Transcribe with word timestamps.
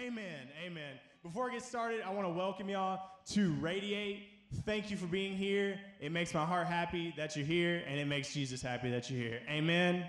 Amen. 0.00 0.48
Amen. 0.64 0.94
Before 1.22 1.50
I 1.50 1.52
get 1.52 1.62
started, 1.62 2.00
I 2.00 2.10
want 2.10 2.26
to 2.26 2.32
welcome 2.32 2.70
y'all 2.70 3.02
to 3.32 3.52
Radiate. 3.60 4.28
Thank 4.64 4.90
you 4.90 4.96
for 4.96 5.04
being 5.04 5.36
here. 5.36 5.78
It 6.00 6.10
makes 6.10 6.32
my 6.32 6.46
heart 6.46 6.68
happy 6.68 7.12
that 7.18 7.36
you're 7.36 7.44
here, 7.44 7.82
and 7.86 8.00
it 8.00 8.06
makes 8.06 8.32
Jesus 8.32 8.62
happy 8.62 8.90
that 8.92 9.10
you're 9.10 9.20
here. 9.20 9.40
Amen. 9.50 10.06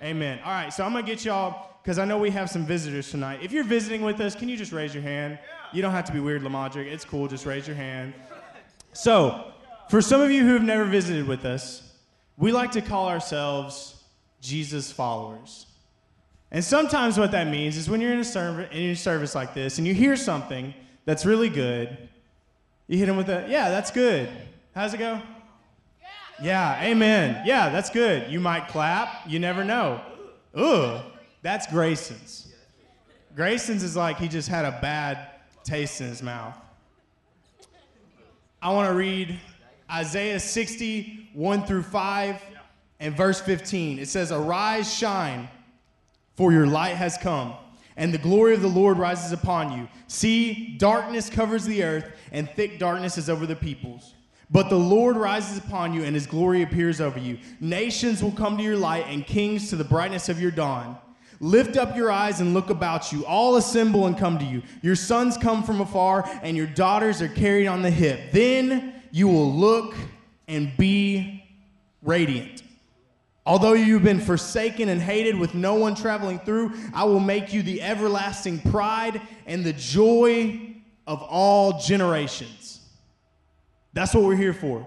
Amen. 0.00 0.38
All 0.44 0.52
right, 0.52 0.72
so 0.72 0.84
I'm 0.84 0.92
going 0.92 1.04
to 1.04 1.10
get 1.10 1.24
y'all, 1.24 1.70
because 1.82 1.98
I 1.98 2.04
know 2.04 2.18
we 2.18 2.30
have 2.30 2.50
some 2.50 2.64
visitors 2.64 3.10
tonight. 3.10 3.40
If 3.42 3.50
you're 3.50 3.64
visiting 3.64 4.02
with 4.02 4.20
us, 4.20 4.36
can 4.36 4.48
you 4.48 4.56
just 4.56 4.70
raise 4.70 4.94
your 4.94 5.02
hand? 5.02 5.40
You 5.72 5.82
don't 5.82 5.92
have 5.92 6.04
to 6.04 6.12
be 6.12 6.20
weird, 6.20 6.42
Lamadric. 6.42 6.86
It's 6.86 7.04
cool. 7.04 7.26
Just 7.26 7.44
raise 7.44 7.66
your 7.66 7.74
hand. 7.74 8.14
So, 8.92 9.52
for 9.90 10.00
some 10.00 10.20
of 10.20 10.30
you 10.30 10.42
who 10.42 10.52
have 10.52 10.62
never 10.62 10.84
visited 10.84 11.26
with 11.26 11.44
us, 11.44 11.96
we 12.36 12.52
like 12.52 12.70
to 12.72 12.80
call 12.80 13.08
ourselves 13.08 14.04
Jesus 14.40 14.92
followers. 14.92 15.66
And 16.52 16.62
sometimes 16.62 17.18
what 17.18 17.30
that 17.32 17.48
means 17.48 17.78
is 17.78 17.88
when 17.88 18.02
you're 18.02 18.12
in 18.12 18.20
a, 18.20 18.24
serv- 18.24 18.70
in 18.72 18.90
a 18.90 18.94
service 18.94 19.34
like 19.34 19.54
this 19.54 19.78
and 19.78 19.86
you 19.86 19.94
hear 19.94 20.16
something 20.16 20.74
that's 21.06 21.24
really 21.24 21.48
good, 21.48 21.96
you 22.86 22.98
hit 22.98 23.06
them 23.06 23.16
with 23.16 23.30
a, 23.30 23.46
yeah, 23.48 23.70
that's 23.70 23.90
good. 23.90 24.28
How's 24.74 24.92
it 24.92 24.98
go? 24.98 25.20
Yeah, 26.42 26.78
yeah, 26.78 26.82
amen. 26.82 27.42
Yeah, 27.46 27.70
that's 27.70 27.88
good. 27.88 28.30
You 28.30 28.38
might 28.38 28.68
clap, 28.68 29.26
you 29.26 29.38
never 29.38 29.64
know. 29.64 30.02
Ugh, 30.54 31.02
that's 31.40 31.66
Grayson's. 31.68 32.52
Grayson's 33.34 33.82
is 33.82 33.96
like 33.96 34.18
he 34.18 34.28
just 34.28 34.48
had 34.48 34.66
a 34.66 34.78
bad 34.82 35.30
taste 35.64 36.02
in 36.02 36.08
his 36.08 36.22
mouth. 36.22 36.54
I 38.60 38.70
want 38.74 38.90
to 38.90 38.94
read 38.94 39.40
Isaiah 39.90 40.38
60, 40.38 41.30
1 41.32 41.64
through 41.64 41.82
5, 41.82 42.42
and 43.00 43.16
verse 43.16 43.40
15. 43.40 43.98
It 43.98 44.08
says, 44.08 44.30
Arise, 44.30 44.92
shine, 44.92 45.48
for 46.34 46.52
your 46.52 46.66
light 46.66 46.96
has 46.96 47.18
come, 47.18 47.54
and 47.96 48.12
the 48.12 48.18
glory 48.18 48.54
of 48.54 48.62
the 48.62 48.68
Lord 48.68 48.98
rises 48.98 49.32
upon 49.32 49.72
you. 49.72 49.88
See, 50.06 50.76
darkness 50.78 51.28
covers 51.28 51.64
the 51.64 51.84
earth, 51.84 52.10
and 52.30 52.48
thick 52.50 52.78
darkness 52.78 53.18
is 53.18 53.28
over 53.28 53.46
the 53.46 53.56
peoples. 53.56 54.14
But 54.50 54.68
the 54.68 54.78
Lord 54.78 55.16
rises 55.16 55.58
upon 55.58 55.94
you, 55.94 56.04
and 56.04 56.14
his 56.14 56.26
glory 56.26 56.62
appears 56.62 57.00
over 57.00 57.18
you. 57.18 57.38
Nations 57.60 58.22
will 58.22 58.32
come 58.32 58.56
to 58.58 58.62
your 58.62 58.76
light, 58.76 59.06
and 59.08 59.26
kings 59.26 59.70
to 59.70 59.76
the 59.76 59.84
brightness 59.84 60.28
of 60.28 60.40
your 60.40 60.50
dawn. 60.50 60.98
Lift 61.40 61.76
up 61.76 61.96
your 61.96 62.10
eyes 62.10 62.40
and 62.40 62.54
look 62.54 62.70
about 62.70 63.10
you. 63.10 63.26
All 63.26 63.56
assemble 63.56 64.06
and 64.06 64.16
come 64.16 64.38
to 64.38 64.44
you. 64.44 64.62
Your 64.80 64.94
sons 64.94 65.36
come 65.36 65.62
from 65.62 65.80
afar, 65.80 66.28
and 66.42 66.56
your 66.56 66.68
daughters 66.68 67.20
are 67.20 67.28
carried 67.28 67.66
on 67.66 67.82
the 67.82 67.90
hip. 67.90 68.30
Then 68.30 68.94
you 69.10 69.26
will 69.26 69.52
look 69.52 69.94
and 70.46 70.70
be 70.76 71.44
radiant. 72.02 72.61
Although 73.44 73.72
you've 73.72 74.04
been 74.04 74.20
forsaken 74.20 74.88
and 74.88 75.00
hated 75.00 75.36
with 75.36 75.54
no 75.54 75.74
one 75.74 75.94
traveling 75.94 76.38
through, 76.38 76.72
I 76.94 77.04
will 77.04 77.20
make 77.20 77.52
you 77.52 77.62
the 77.62 77.82
everlasting 77.82 78.60
pride 78.60 79.20
and 79.46 79.64
the 79.64 79.72
joy 79.72 80.76
of 81.06 81.22
all 81.22 81.80
generations. 81.80 82.80
That's 83.94 84.14
what 84.14 84.24
we're 84.24 84.36
here 84.36 84.54
for. 84.54 84.86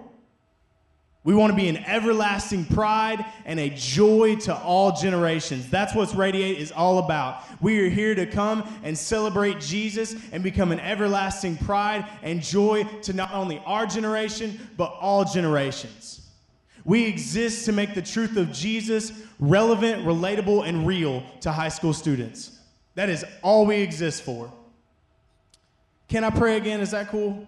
We 1.25 1.33
want 1.33 1.51
to 1.51 1.57
be 1.57 1.67
an 1.67 1.77
everlasting 1.77 2.65
pride 2.65 3.25
and 3.45 3.59
a 3.59 3.69
joy 3.71 4.35
to 4.41 4.55
all 4.55 4.91
generations. 4.91 5.69
That's 5.71 5.95
what 5.95 6.15
Radiate 6.15 6.59
is 6.59 6.71
all 6.71 6.99
about. 6.99 7.43
We 7.61 7.79
are 7.79 7.89
here 7.89 8.13
to 8.13 8.27
come 8.27 8.63
and 8.83 8.95
celebrate 8.95 9.59
Jesus 9.59 10.15
and 10.31 10.43
become 10.43 10.71
an 10.71 10.79
everlasting 10.79 11.57
pride 11.57 12.07
and 12.21 12.43
joy 12.43 12.83
to 13.01 13.13
not 13.13 13.33
only 13.33 13.59
our 13.65 13.87
generation, 13.87 14.69
but 14.77 14.95
all 15.01 15.25
generations. 15.25 16.24
We 16.85 17.05
exist 17.05 17.65
to 17.65 17.71
make 17.71 17.95
the 17.95 18.01
truth 18.01 18.37
of 18.37 18.51
Jesus 18.51 19.11
relevant, 19.39 20.05
relatable, 20.05 20.67
and 20.67 20.85
real 20.85 21.23
to 21.41 21.51
high 21.51 21.69
school 21.69 21.93
students. 21.93 22.59
That 22.93 23.09
is 23.09 23.25
all 23.41 23.65
we 23.65 23.77
exist 23.77 24.21
for. 24.21 24.53
Can 26.07 26.23
I 26.23 26.29
pray 26.29 26.57
again? 26.57 26.79
Is 26.79 26.91
that 26.91 27.09
cool? 27.09 27.45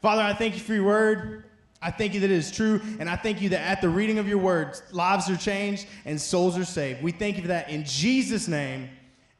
Father, 0.00 0.22
I 0.22 0.32
thank 0.32 0.54
you 0.54 0.60
for 0.60 0.72
your 0.74 0.84
word. 0.84 1.44
I 1.82 1.90
thank 1.90 2.14
you 2.14 2.20
that 2.20 2.30
it 2.30 2.36
is 2.36 2.50
true, 2.50 2.80
and 2.98 3.10
I 3.10 3.16
thank 3.16 3.42
you 3.42 3.48
that 3.50 3.60
at 3.60 3.80
the 3.80 3.88
reading 3.88 4.18
of 4.18 4.28
your 4.28 4.38
words, 4.38 4.82
lives 4.92 5.28
are 5.28 5.36
changed 5.36 5.86
and 6.04 6.20
souls 6.20 6.56
are 6.56 6.64
saved. 6.64 7.02
We 7.02 7.10
thank 7.10 7.36
you 7.36 7.42
for 7.42 7.48
that 7.48 7.70
in 7.70 7.84
Jesus' 7.84 8.48
name. 8.48 8.88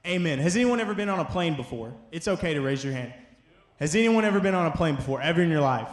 Amen. 0.04 0.40
Has 0.40 0.56
anyone 0.56 0.80
ever 0.80 0.92
been 0.92 1.08
on 1.08 1.20
a 1.20 1.24
plane 1.24 1.56
before? 1.56 1.94
It's 2.10 2.26
okay 2.26 2.52
to 2.52 2.60
raise 2.60 2.82
your 2.82 2.92
hand. 2.92 3.14
Has 3.78 3.94
anyone 3.94 4.24
ever 4.24 4.40
been 4.40 4.54
on 4.54 4.66
a 4.66 4.72
plane 4.72 4.96
before, 4.96 5.22
ever 5.22 5.40
in 5.40 5.50
your 5.50 5.60
life? 5.60 5.88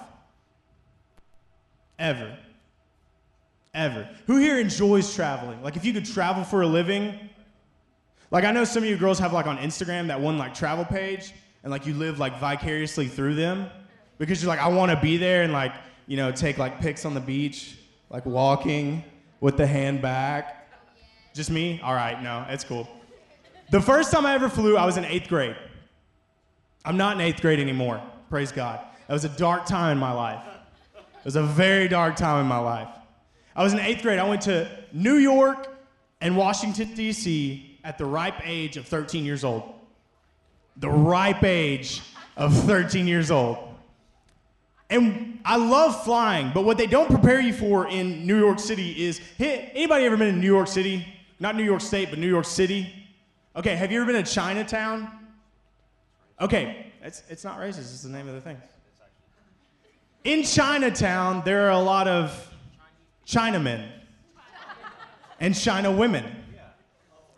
Ever. 1.99 2.35
Ever. 3.73 4.09
Who 4.27 4.37
here 4.37 4.59
enjoys 4.59 5.13
traveling? 5.13 5.61
Like, 5.61 5.75
if 5.75 5.85
you 5.85 5.93
could 5.93 6.05
travel 6.05 6.43
for 6.43 6.61
a 6.61 6.67
living, 6.67 7.29
like, 8.31 8.43
I 8.43 8.51
know 8.51 8.63
some 8.63 8.83
of 8.83 8.89
you 8.89 8.97
girls 8.97 9.19
have, 9.19 9.33
like, 9.33 9.47
on 9.47 9.57
Instagram 9.57 10.07
that 10.07 10.19
one, 10.19 10.37
like, 10.37 10.53
travel 10.53 10.85
page, 10.85 11.33
and, 11.63 11.71
like, 11.71 11.85
you 11.85 11.93
live, 11.93 12.19
like, 12.19 12.39
vicariously 12.39 13.07
through 13.07 13.35
them 13.35 13.69
because 14.17 14.41
you're 14.41 14.49
like, 14.49 14.59
I 14.59 14.67
want 14.67 14.91
to 14.91 14.99
be 14.99 15.17
there 15.17 15.43
and, 15.43 15.53
like, 15.53 15.73
you 16.09 16.17
know, 16.17 16.31
take 16.31 16.57
like 16.57 16.81
pics 16.81 17.05
on 17.05 17.13
the 17.13 17.19
beach, 17.21 17.77
like 18.09 18.25
walking 18.25 19.03
with 19.41 19.55
the 19.57 19.67
hand 19.67 20.01
back. 20.01 20.67
Just 21.35 21.51
me? 21.51 21.79
All 21.83 21.93
right, 21.93 22.21
no, 22.21 22.45
it's 22.49 22.63
cool. 22.63 22.89
The 23.69 23.79
first 23.79 24.11
time 24.11 24.25
I 24.25 24.33
ever 24.33 24.49
flew, 24.49 24.75
I 24.75 24.85
was 24.85 24.97
in 24.97 25.05
eighth 25.05 25.29
grade. 25.29 25.55
I'm 26.83 26.97
not 26.97 27.15
in 27.15 27.21
eighth 27.21 27.41
grade 27.41 27.59
anymore, 27.59 28.01
praise 28.27 28.51
God. 28.51 28.79
That 29.07 29.13
was 29.13 29.23
a 29.23 29.29
dark 29.29 29.67
time 29.67 29.91
in 29.91 29.97
my 29.99 30.11
life. 30.11 30.43
It 30.95 31.25
was 31.25 31.35
a 31.35 31.43
very 31.43 31.87
dark 31.87 32.15
time 32.15 32.41
in 32.41 32.47
my 32.47 32.57
life. 32.57 32.87
I 33.59 33.63
was 33.63 33.73
in 33.73 33.79
eighth 33.79 34.03
grade. 34.03 34.19
I 34.19 34.27
went 34.27 34.43
to 34.43 34.69
New 34.93 35.15
York 35.15 35.67
and 36.21 36.37
Washington, 36.37 36.93
D.C. 36.95 37.77
at 37.83 37.97
the 37.97 38.05
ripe 38.05 38.39
age 38.45 38.77
of 38.77 38.87
13 38.87 39.25
years 39.25 39.43
old. 39.43 39.63
The 40.77 40.89
ripe 40.89 41.43
age 41.43 42.01
of 42.37 42.53
13 42.53 43.05
years 43.05 43.31
old. 43.31 43.57
And 44.89 45.41
I 45.43 45.57
love 45.57 46.05
flying, 46.05 46.51
but 46.53 46.63
what 46.63 46.77
they 46.77 46.87
don't 46.87 47.09
prepare 47.09 47.41
you 47.41 47.51
for 47.51 47.89
in 47.89 48.25
New 48.25 48.39
York 48.39 48.59
City 48.59 49.05
is 49.05 49.19
hey, 49.37 49.71
anybody 49.75 50.05
ever 50.05 50.15
been 50.15 50.29
in 50.29 50.39
New 50.39 50.47
York 50.47 50.69
City? 50.69 51.05
Not 51.41 51.57
New 51.57 51.63
York 51.63 51.81
State, 51.81 52.11
but 52.11 52.17
New 52.17 52.29
York 52.29 52.45
City? 52.45 52.93
Okay, 53.57 53.75
have 53.75 53.91
you 53.91 54.01
ever 54.01 54.13
been 54.13 54.23
to 54.23 54.31
Chinatown? 54.31 55.11
Okay, 56.39 56.93
it's, 57.03 57.23
it's 57.29 57.43
not 57.43 57.59
racist, 57.59 57.79
it's 57.79 58.03
the 58.03 58.09
name 58.09 58.29
of 58.29 58.35
the 58.35 58.41
thing. 58.41 58.57
In 60.23 60.43
Chinatown, 60.43 61.41
there 61.43 61.67
are 61.67 61.71
a 61.71 61.79
lot 61.79 62.07
of 62.07 62.48
Chinamen 63.29 63.87
and 65.39 65.55
China 65.55 65.91
women. 65.91 66.25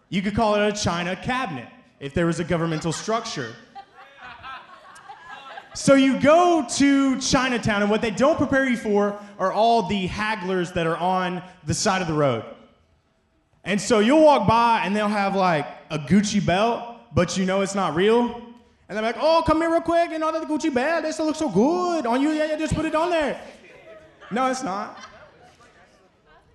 You 0.07 0.22
could 0.22 0.35
call 0.35 0.56
it 0.56 0.66
a 0.66 0.72
China 0.72 1.18
cabinet 1.18 1.68
if 2.00 2.13
there 2.13 2.25
was 2.25 2.40
a 2.40 2.46
governmental 2.46 2.94
structure. 2.94 3.53
So 5.74 5.96
you 5.96 6.19
go 6.19 6.66
to 6.78 7.19
Chinatown, 7.19 7.81
and 7.81 7.91
what 7.91 8.01
they 8.01 8.12
don't 8.12 8.38
prepare 8.38 8.68
you 8.69 8.78
for 8.78 9.19
are 9.38 9.51
all 9.51 9.84
the 9.84 10.07
hagglers 10.07 10.74
that 10.75 10.88
are 10.88 10.97
on 10.97 11.44
the 11.66 11.74
side 11.74 12.01
of 12.01 12.07
the 12.07 12.13
road. 12.13 12.46
And 13.66 13.80
so 13.80 14.00
you'll 14.00 14.24
walk 14.24 14.47
by, 14.47 14.81
and 14.85 14.96
they'll 14.96 15.09
have 15.09 15.35
like 15.35 15.68
a 15.90 16.00
Gucci 16.00 16.46
belt, 16.46 16.84
but 17.13 17.38
you 17.38 17.46
know 17.46 17.62
it's 17.62 17.75
not 17.75 17.96
real. 17.96 18.41
And 18.88 18.97
they're 18.97 19.03
like, 19.03 19.18
"Oh, 19.19 19.44
come 19.46 19.59
here 19.59 19.69
real 19.69 19.81
quick, 19.81 20.12
and 20.12 20.24
all 20.24 20.31
that 20.31 20.47
Gucci 20.47 20.74
belt. 20.74 21.03
This 21.03 21.19
looks 21.19 21.40
so 21.40 21.50
good 21.50 22.06
on 22.06 22.22
you. 22.22 22.30
Yeah, 22.31 22.47
yeah, 22.47 22.56
just 22.56 22.75
put 22.75 22.85
it 22.85 22.96
on 22.96 23.09
there." 23.09 23.40
No, 24.30 24.50
it's 24.50 24.63
not. 24.63 24.97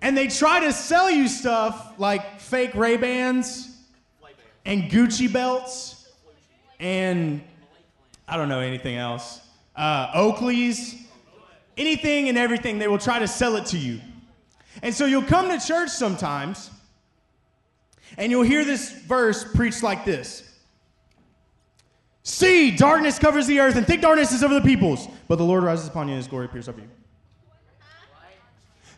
And 0.02 0.16
they 0.16 0.28
try 0.28 0.60
to 0.60 0.72
sell 0.72 1.10
you 1.10 1.28
stuff 1.28 1.94
like 1.98 2.40
fake 2.40 2.74
Ray 2.74 2.96
Bans 2.96 3.76
and 4.64 4.90
Gucci 4.90 5.32
belts 5.32 6.08
and 6.78 7.42
I 8.28 8.36
don't 8.36 8.48
know 8.48 8.60
anything 8.60 8.96
else. 8.96 9.40
Uh, 9.74 10.10
Oakley's, 10.14 11.06
anything 11.76 12.28
and 12.28 12.36
everything, 12.36 12.78
they 12.78 12.88
will 12.88 12.98
try 12.98 13.18
to 13.18 13.28
sell 13.28 13.56
it 13.56 13.66
to 13.66 13.78
you. 13.78 14.00
And 14.82 14.94
so 14.94 15.06
you'll 15.06 15.22
come 15.22 15.48
to 15.48 15.64
church 15.64 15.90
sometimes 15.90 16.70
and 18.18 18.30
you'll 18.30 18.42
hear 18.42 18.64
this 18.64 18.90
verse 18.90 19.44
preached 19.54 19.82
like 19.82 20.04
this 20.04 20.42
See, 22.22 22.72
darkness 22.72 23.20
covers 23.20 23.46
the 23.46 23.60
earth 23.60 23.76
and 23.76 23.87
thick 23.87 24.00
darkness 24.00 24.32
is 24.32 24.42
over 24.42 24.54
the 24.54 24.60
peoples, 24.60 25.08
but 25.28 25.37
the 25.37 25.44
Lord 25.44 25.62
rises 25.62 25.87
upon 25.87 26.08
you 26.08 26.14
and 26.14 26.19
his 26.19 26.26
glory 26.26 26.46
appears 26.46 26.69
over 26.69 26.81
you. 26.81 26.88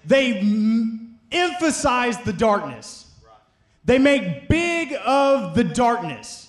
They 0.09 0.39
m- 0.39 1.19
emphasize 1.31 2.19
the 2.23 2.33
darkness, 2.33 3.07
they 3.85 3.99
make 3.99 4.49
big 4.49 4.97
of 5.05 5.55
the 5.55 5.65
darkness. 5.65 6.47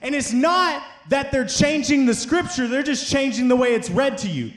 And 0.00 0.14
it's 0.14 0.32
not 0.32 0.82
that 1.10 1.30
they're 1.30 1.46
changing 1.46 2.06
the 2.06 2.14
scripture, 2.14 2.66
they're 2.66 2.82
just 2.82 3.10
changing 3.10 3.48
the 3.48 3.56
way 3.56 3.74
it's 3.74 3.90
read 3.90 4.18
to 4.18 4.28
you. 4.28 4.52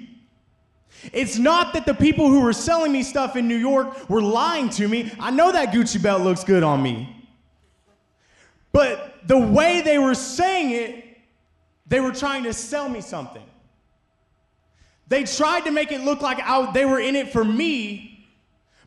It's 1.12 1.38
not 1.38 1.74
that 1.74 1.86
the 1.86 1.94
people 1.94 2.30
who 2.30 2.42
were 2.42 2.54
selling 2.54 2.92
me 2.92 3.04
stuff 3.04 3.36
in 3.36 3.48
New 3.48 3.58
York 3.58 4.10
were 4.10 4.22
lying 4.22 4.70
to 4.72 4.88
me. 4.88 5.12
I 5.20 5.30
know 5.30 5.52
that 5.52 5.72
Gucci 5.72 6.02
belt 6.02 6.22
looks 6.22 6.44
good 6.44 6.64
on 6.64 6.82
me. 6.82 7.28
But 8.72 9.28
the 9.28 9.38
way 9.38 9.82
they 9.82 10.00
were 10.00 10.16
saying 10.16 10.72
it, 10.72 11.18
they 11.88 12.00
were 12.00 12.12
trying 12.12 12.44
to 12.44 12.54
sell 12.54 12.90
me 12.90 13.02
something. 13.02 13.44
They 15.08 15.24
tried 15.24 15.66
to 15.66 15.72
make 15.72 15.92
it 15.92 16.02
look 16.02 16.22
like 16.22 16.40
I, 16.42 16.72
they 16.72 16.86
were 16.86 17.00
in 17.00 17.16
it 17.16 17.32
for 17.32 17.44
me, 17.44 18.15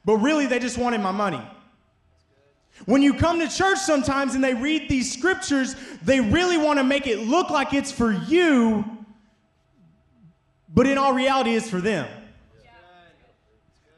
but 0.09 0.17
really 0.17 0.47
they 0.47 0.59
just 0.59 0.79
wanted 0.79 1.03
my 1.03 1.11
money. 1.11 1.43
When 2.87 3.03
you 3.03 3.13
come 3.13 3.41
to 3.41 3.47
church 3.47 3.77
sometimes 3.77 4.35
and 4.35 4.43
they 4.43 4.55
read 4.55 4.89
these 4.89 5.13
scriptures, 5.13 5.77
they 6.03 6.19
really 6.19 6.57
want 6.57 6.79
to 6.79 6.83
make 6.83 7.07
it 7.07 7.19
look 7.19 7.51
like 7.51 7.75
it's 7.75 7.93
for 7.93 8.11
you, 8.11 8.87
but 10.75 10.87
in 10.87 10.97
all 10.97 11.13
reality, 11.13 11.55
it's 11.55 11.69
for 11.69 11.83
them. 11.83 12.09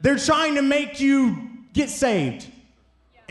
They're 0.01 0.17
trying 0.17 0.55
to 0.55 0.61
make 0.61 0.99
you 0.99 1.49
get 1.71 1.89
saved 1.89 2.50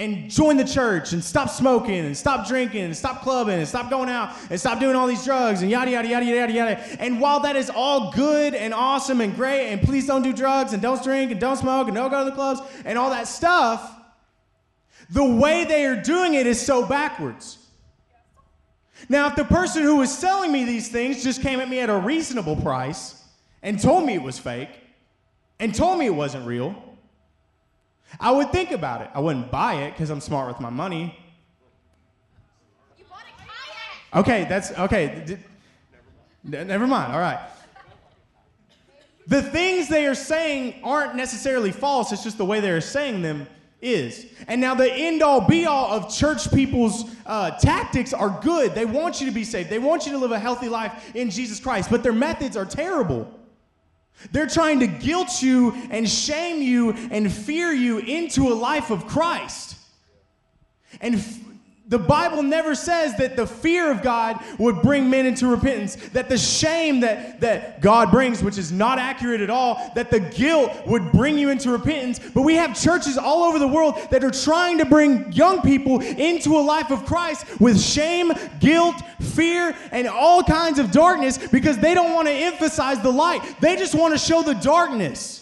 and 0.01 0.31
join 0.31 0.57
the 0.57 0.65
church 0.65 1.13
and 1.13 1.23
stop 1.23 1.51
smoking 1.51 2.07
and 2.07 2.17
stop 2.17 2.49
drinking 2.49 2.81
and 2.81 2.97
stop 2.97 3.21
clubbing 3.21 3.59
and 3.59 3.69
stop 3.69 3.91
going 3.91 4.09
out 4.09 4.35
and 4.49 4.59
stop 4.59 4.81
doing 4.81 4.97
all 4.97 5.07
these 5.07 5.23
drugs 5.27 5.61
and 5.61 5.71
yada, 5.71 5.91
yada, 5.91 6.09
yada, 6.09 6.25
yada, 6.25 6.53
yada. 6.53 6.81
And 6.99 7.21
while 7.21 7.41
that 7.41 7.55
is 7.55 7.69
all 7.69 8.11
good 8.13 8.55
and 8.55 8.73
awesome 8.73 9.21
and 9.21 9.35
great, 9.37 9.69
and 9.69 9.83
please 9.83 10.07
don't 10.07 10.23
do 10.23 10.33
drugs 10.33 10.73
and 10.73 10.81
don't 10.81 11.05
drink 11.05 11.33
and 11.33 11.39
don't 11.39 11.59
smoke 11.59 11.87
and 11.87 11.95
don't 11.95 12.11
go 12.11 12.25
to 12.25 12.31
the 12.31 12.35
clubs 12.35 12.63
and 12.87 12.97
all 12.97 13.11
that 13.11 13.29
stuff, 13.29 13.95
the 15.11 15.25
way 15.25 15.65
they 15.67 15.85
are 15.85 16.01
doing 16.01 16.33
it 16.33 16.47
is 16.47 16.59
so 16.59 16.87
backwards. 16.87 17.59
Now, 19.11 19.27
if 19.27 19.37
the 19.37 19.45
person 19.45 19.83
who 19.83 19.97
was 19.97 20.17
selling 20.17 20.51
me 20.51 20.65
these 20.65 20.89
things 20.89 21.23
just 21.23 21.43
came 21.43 21.61
at 21.61 21.69
me 21.69 21.79
at 21.81 21.91
a 21.91 21.99
reasonable 21.99 22.57
price 22.57 23.23
and 23.63 23.79
told 23.79 24.07
me 24.07 24.15
it 24.15 24.23
was 24.23 24.39
fake 24.39 24.71
and 25.59 25.75
told 25.75 25.99
me 25.99 26.07
it 26.07 26.15
wasn't 26.15 26.47
real, 26.47 26.90
I 28.19 28.33
would 28.33 28.51
think 28.51 28.71
about 28.71 29.03
it. 29.03 29.11
I 29.15 29.21
wouldn't 29.21 29.51
buy 29.51 29.75
it 29.75 29.93
because 29.93 30.11
I'm 30.11 30.21
smart 30.21 30.49
with 30.49 30.61
my 30.61 30.71
money. 30.71 31.17
You 32.99 33.05
bought 33.09 33.21
a 33.21 34.13
kayak. 34.13 34.27
Okay, 34.27 34.47
that's 34.49 34.73
okay. 34.79 35.23
D- 35.27 35.37
n- 36.57 36.67
never 36.67 36.87
mind. 36.87 37.13
All 37.13 37.21
right. 37.21 37.39
The 39.27 39.43
things 39.43 39.89
they 39.89 40.07
are 40.07 40.15
saying 40.15 40.81
aren't 40.83 41.15
necessarily 41.15 41.71
false, 41.71 42.11
it's 42.11 42.25
just 42.25 42.37
the 42.37 42.45
way 42.45 42.59
they're 42.59 42.81
saying 42.81 43.23
them 43.23 43.47
is. 43.81 44.27
And 44.49 44.61
now 44.61 44.75
the 44.75 44.93
end 44.93 45.23
all 45.23 45.41
be 45.41 45.67
all 45.67 45.93
of 45.93 46.13
church 46.13 46.53
people's 46.53 47.05
uh, 47.27 47.53
tactics 47.53 48.13
are 48.13 48.41
good. 48.43 48.75
They 48.75 48.85
want 48.85 49.21
you 49.21 49.27
to 49.27 49.33
be 49.33 49.45
saved, 49.45 49.71
they 49.71 49.79
want 49.79 50.05
you 50.05 50.13
to 50.13 50.19
live 50.19 50.33
a 50.33 50.39
healthy 50.39 50.69
life 50.69 51.15
in 51.15 51.31
Jesus 51.31 51.61
Christ, 51.61 51.91
but 51.91 52.03
their 52.03 52.13
methods 52.13 52.57
are 52.57 52.67
terrible. 52.67 53.33
They're 54.33 54.47
trying 54.47 54.81
to 54.81 54.87
guilt 54.87 55.43
you 55.43 55.73
and 55.91 56.09
shame 56.09 56.63
you 56.63 56.93
and 57.11 57.33
fear 57.33 57.73
you 57.73 57.99
into 57.99 58.49
a 58.49 58.55
life 58.55 58.91
of 58.91 59.07
Christ. 59.07 59.77
And 61.01 61.17
f- 61.17 61.39
the 61.91 61.99
Bible 61.99 62.45
never 62.45 62.77
says 62.77 63.17
that 63.17 63.35
the 63.35 63.47
fear 63.47 63.91
of 63.91 64.01
God 64.01 64.41
would 64.59 64.81
bring 64.81 65.11
men 65.11 65.27
into 65.27 65.49
repentance, 65.49 65.97
that 66.11 66.29
the 66.29 66.39
shame 66.39 67.01
that, 67.01 67.41
that 67.41 67.81
God 67.81 68.13
brings, 68.13 68.45
which 68.45 68.59
is 68.59 68.71
not 68.71 69.01
accurate 69.01 69.41
at 69.41 69.51
all, 69.51 69.91
that 69.97 70.09
the 70.09 70.21
guilt 70.21 70.87
would 70.87 71.11
bring 71.11 71.37
you 71.37 71.51
into 71.51 71.69
repentance. 71.69 72.21
But 72.21 72.43
we 72.43 72.55
have 72.55 72.81
churches 72.81 73.19
all 73.19 73.43
over 73.43 73.59
the 73.59 73.67
world 73.67 73.99
that 74.13 74.23
are 74.23 74.31
trying 74.31 74.79
to 74.79 74.85
bring 74.85 75.33
young 75.33 75.63
people 75.63 76.01
into 76.01 76.57
a 76.57 76.63
life 76.63 76.93
of 76.93 77.05
Christ 77.05 77.61
with 77.61 77.81
shame, 77.81 78.33
guilt, 78.61 78.95
fear, 79.21 79.77
and 79.91 80.07
all 80.07 80.45
kinds 80.45 80.79
of 80.79 80.93
darkness 80.93 81.39
because 81.39 81.77
they 81.79 81.95
don't 81.95 82.15
want 82.15 82.29
to 82.29 82.33
emphasize 82.33 83.01
the 83.03 83.11
light. 83.11 83.43
They 83.61 83.75
just 83.75 83.97
want 83.97 84.15
to 84.15 84.19
show 84.19 84.45
the 84.45 84.55
darkness. 84.55 85.40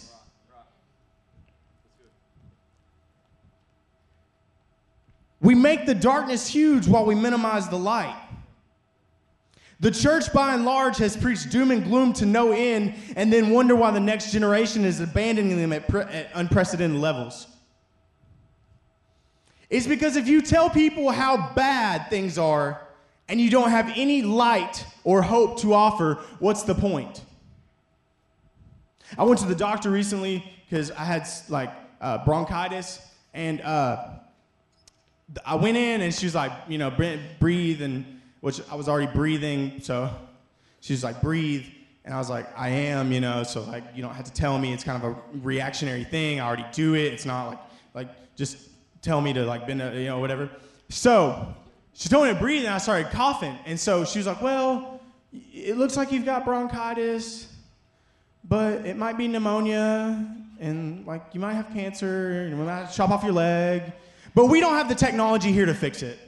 We 5.41 5.55
make 5.55 5.85
the 5.85 5.95
darkness 5.95 6.47
huge 6.47 6.87
while 6.87 7.05
we 7.05 7.15
minimize 7.15 7.69
the 7.69 7.77
light. 7.77 8.15
The 9.81 9.91
church, 9.91 10.33
by 10.33 10.53
and 10.53 10.65
large, 10.65 10.97
has 10.97 11.15
preached 11.15 11.51
doom 11.51 11.71
and 11.71 11.83
gloom 11.85 12.11
to 12.13 12.25
no 12.25 12.51
end 12.51 12.95
and 13.15 13.31
then 13.31 13.49
wonder 13.49 13.75
why 13.75 13.91
the 13.91 13.99
next 13.99 14.33
generation 14.33 14.83
is 14.83 14.99
abandoning 14.99 15.57
them 15.57 15.71
at, 15.71 15.87
pre- 15.87 16.01
at 16.01 16.29
unprecedented 16.33 16.99
levels. 16.99 17.47
It's 19.69 19.87
because 19.87 20.17
if 20.17 20.27
you 20.27 20.41
tell 20.41 20.69
people 20.69 21.11
how 21.11 21.53
bad 21.53 22.09
things 22.09 22.37
are 22.37 22.81
and 23.29 23.39
you 23.39 23.49
don't 23.49 23.69
have 23.69 23.93
any 23.95 24.21
light 24.21 24.85
or 25.05 25.21
hope 25.21 25.61
to 25.61 25.73
offer, 25.73 26.15
what's 26.39 26.63
the 26.63 26.75
point? 26.75 27.21
I 29.17 29.23
went 29.23 29.39
to 29.39 29.47
the 29.47 29.55
doctor 29.55 29.89
recently 29.89 30.43
because 30.65 30.91
I 30.91 31.05
had 31.05 31.27
like 31.47 31.71
uh, 32.01 32.25
bronchitis 32.25 32.99
and 33.33 33.61
uh, 33.61 34.18
I 35.45 35.55
went 35.55 35.77
in 35.77 36.01
and 36.01 36.13
she 36.13 36.25
was 36.25 36.35
like, 36.35 36.51
you 36.67 36.77
know, 36.77 36.89
"Brent, 36.89 37.21
breathe, 37.39 37.81
and 37.81 38.19
which 38.41 38.61
I 38.71 38.75
was 38.75 38.87
already 38.87 39.11
breathing, 39.11 39.79
so 39.81 40.09
she 40.79 40.93
was 40.93 41.03
like, 41.03 41.21
breathe, 41.21 41.65
and 42.05 42.13
I 42.13 42.17
was 42.17 42.29
like, 42.29 42.47
I 42.57 42.69
am, 42.69 43.11
you 43.11 43.21
know, 43.21 43.43
so 43.43 43.61
like 43.61 43.83
you 43.93 44.01
don't 44.01 44.13
have 44.13 44.25
to 44.25 44.33
tell 44.33 44.57
me. 44.57 44.73
It's 44.73 44.83
kind 44.83 45.03
of 45.03 45.11
a 45.11 45.15
reactionary 45.41 46.03
thing. 46.03 46.39
I 46.39 46.47
already 46.47 46.65
do 46.71 46.95
it. 46.95 47.13
It's 47.13 47.25
not 47.25 47.49
like 47.49 47.59
like 47.93 48.35
just 48.35 48.57
tell 49.01 49.21
me 49.21 49.33
to 49.33 49.45
like 49.45 49.67
bend, 49.67 49.81
you 49.95 50.05
know, 50.05 50.19
whatever. 50.19 50.49
So 50.89 51.53
she 51.93 52.09
told 52.09 52.27
me 52.27 52.33
to 52.33 52.39
breathe, 52.39 52.65
and 52.65 52.73
I 52.73 52.77
started 52.77 53.11
coughing, 53.11 53.57
and 53.65 53.79
so 53.79 54.05
she 54.05 54.19
was 54.19 54.27
like, 54.27 54.41
well, 54.41 55.01
it 55.31 55.77
looks 55.77 55.97
like 55.97 56.11
you've 56.11 56.25
got 56.25 56.45
bronchitis, 56.45 57.53
but 58.43 58.85
it 58.85 58.97
might 58.97 59.17
be 59.17 59.27
pneumonia, 59.27 60.25
and 60.59 61.05
like 61.05 61.23
you 61.33 61.39
might 61.39 61.53
have 61.53 61.69
cancer, 61.71 62.45
and 62.47 62.57
we 62.57 62.65
might 62.65 62.87
chop 62.87 63.11
off 63.11 63.23
your 63.23 63.33
leg. 63.33 63.83
But 64.35 64.45
we 64.45 64.59
don't 64.59 64.75
have 64.75 64.89
the 64.89 64.95
technology 64.95 65.51
here 65.51 65.65
to 65.65 65.73
fix 65.73 66.03
it. 66.03 66.19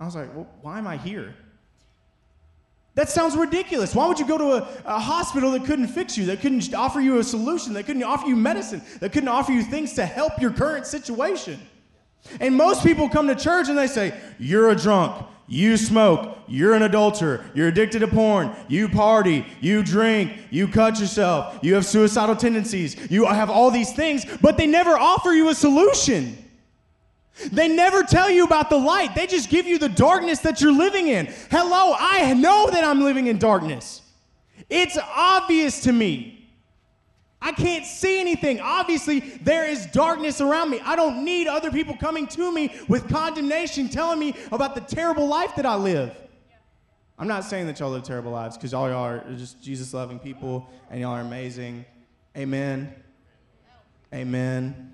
I 0.00 0.04
was 0.04 0.16
like, 0.16 0.34
well, 0.34 0.48
why 0.62 0.78
am 0.78 0.86
I 0.86 0.96
here? 0.96 1.34
That 2.94 3.08
sounds 3.08 3.36
ridiculous. 3.36 3.94
Why 3.94 4.06
would 4.06 4.18
you 4.18 4.26
go 4.26 4.36
to 4.36 4.52
a, 4.52 4.68
a, 4.84 4.98
hospital 4.98 5.52
that 5.52 5.64
couldn't 5.64 5.88
fix 5.88 6.18
you, 6.18 6.26
that 6.26 6.40
couldn't 6.40 6.74
offer 6.74 7.00
you 7.00 7.18
a 7.18 7.24
solution, 7.24 7.72
that 7.74 7.84
couldn't 7.84 8.02
offer 8.02 8.26
you 8.26 8.36
medicine, 8.36 8.82
that 9.00 9.12
couldn't 9.12 9.30
offer 9.30 9.52
you 9.52 9.62
things 9.62 9.94
to 9.94 10.04
help 10.04 10.40
your 10.40 10.50
current 10.50 10.86
situation? 10.86 11.58
And 12.40 12.54
most 12.54 12.82
people 12.82 13.08
come 13.08 13.28
to 13.28 13.34
church 13.34 13.68
and 13.68 13.78
they 13.78 13.86
say, 13.86 14.20
You're 14.38 14.70
a 14.70 14.76
drunk, 14.76 15.26
you 15.48 15.78
smoke, 15.78 16.36
you're 16.46 16.74
an 16.74 16.82
adulterer, 16.82 17.44
you're 17.54 17.68
addicted 17.68 18.00
to 18.00 18.08
porn, 18.08 18.54
you 18.68 18.88
party, 18.88 19.46
you 19.60 19.82
drink, 19.82 20.32
you 20.50 20.68
cut 20.68 21.00
yourself, 21.00 21.58
you 21.62 21.74
have 21.74 21.86
suicidal 21.86 22.36
tendencies, 22.36 23.10
you 23.10 23.24
have 23.24 23.48
all 23.48 23.70
these 23.70 23.92
things, 23.94 24.26
but 24.42 24.58
they 24.58 24.66
never 24.66 24.98
offer 24.98 25.30
you 25.30 25.48
a 25.48 25.54
solution. 25.54 26.41
They 27.50 27.68
never 27.68 28.02
tell 28.02 28.30
you 28.30 28.44
about 28.44 28.70
the 28.70 28.76
light. 28.76 29.14
They 29.14 29.26
just 29.26 29.48
give 29.48 29.66
you 29.66 29.78
the 29.78 29.88
darkness 29.88 30.40
that 30.40 30.60
you're 30.60 30.76
living 30.76 31.08
in. 31.08 31.26
Hello, 31.50 31.94
I 31.98 32.34
know 32.34 32.70
that 32.70 32.84
I'm 32.84 33.02
living 33.02 33.26
in 33.26 33.38
darkness. 33.38 34.02
It's 34.68 34.98
obvious 35.14 35.80
to 35.82 35.92
me. 35.92 36.50
I 37.40 37.50
can't 37.50 37.84
see 37.84 38.20
anything. 38.20 38.60
Obviously, 38.60 39.20
there 39.20 39.68
is 39.68 39.86
darkness 39.86 40.40
around 40.40 40.70
me. 40.70 40.80
I 40.84 40.94
don't 40.94 41.24
need 41.24 41.48
other 41.48 41.72
people 41.72 41.96
coming 41.96 42.28
to 42.28 42.52
me 42.52 42.72
with 42.86 43.08
condemnation, 43.08 43.88
telling 43.88 44.20
me 44.20 44.36
about 44.52 44.76
the 44.76 44.80
terrible 44.80 45.26
life 45.26 45.56
that 45.56 45.66
I 45.66 45.74
live. 45.74 46.16
I'm 47.18 47.28
not 47.28 47.44
saying 47.44 47.66
that 47.66 47.80
y'all 47.80 47.90
live 47.90 48.04
terrible 48.04 48.32
lives 48.32 48.56
because 48.56 48.72
all 48.72 48.88
y'all 48.88 49.04
are 49.04 49.24
just 49.36 49.62
Jesus 49.62 49.92
loving 49.92 50.18
people 50.18 50.68
and 50.90 51.00
y'all 51.00 51.12
are 51.12 51.20
amazing. 51.20 51.84
Amen. 52.36 52.94
Amen. 54.14 54.92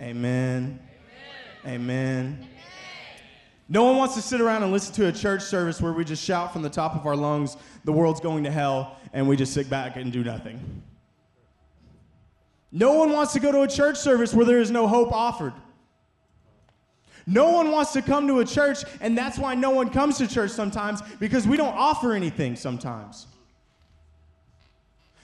Amen. 0.00 0.80
Amen. 1.66 2.46
No 3.68 3.84
one 3.84 3.96
wants 3.96 4.14
to 4.14 4.22
sit 4.22 4.40
around 4.40 4.62
and 4.62 4.70
listen 4.70 4.94
to 4.96 5.06
a 5.06 5.12
church 5.12 5.42
service 5.42 5.80
where 5.80 5.92
we 5.92 6.04
just 6.04 6.22
shout 6.22 6.52
from 6.52 6.62
the 6.62 6.70
top 6.70 6.94
of 6.94 7.06
our 7.06 7.16
lungs, 7.16 7.56
the 7.84 7.92
world's 7.92 8.20
going 8.20 8.44
to 8.44 8.50
hell, 8.50 8.98
and 9.12 9.26
we 9.26 9.36
just 9.36 9.54
sit 9.54 9.70
back 9.70 9.96
and 9.96 10.12
do 10.12 10.22
nothing. 10.22 10.82
No 12.70 12.92
one 12.92 13.10
wants 13.12 13.32
to 13.32 13.40
go 13.40 13.52
to 13.52 13.62
a 13.62 13.68
church 13.68 13.96
service 13.96 14.34
where 14.34 14.44
there 14.44 14.60
is 14.60 14.70
no 14.70 14.86
hope 14.86 15.12
offered. 15.12 15.54
No 17.26 17.52
one 17.52 17.70
wants 17.70 17.92
to 17.92 18.02
come 18.02 18.26
to 18.28 18.40
a 18.40 18.44
church, 18.44 18.78
and 19.00 19.16
that's 19.16 19.38
why 19.38 19.54
no 19.54 19.70
one 19.70 19.88
comes 19.88 20.18
to 20.18 20.28
church 20.28 20.50
sometimes 20.50 21.00
because 21.18 21.46
we 21.46 21.56
don't 21.56 21.74
offer 21.74 22.12
anything 22.12 22.56
sometimes. 22.56 23.26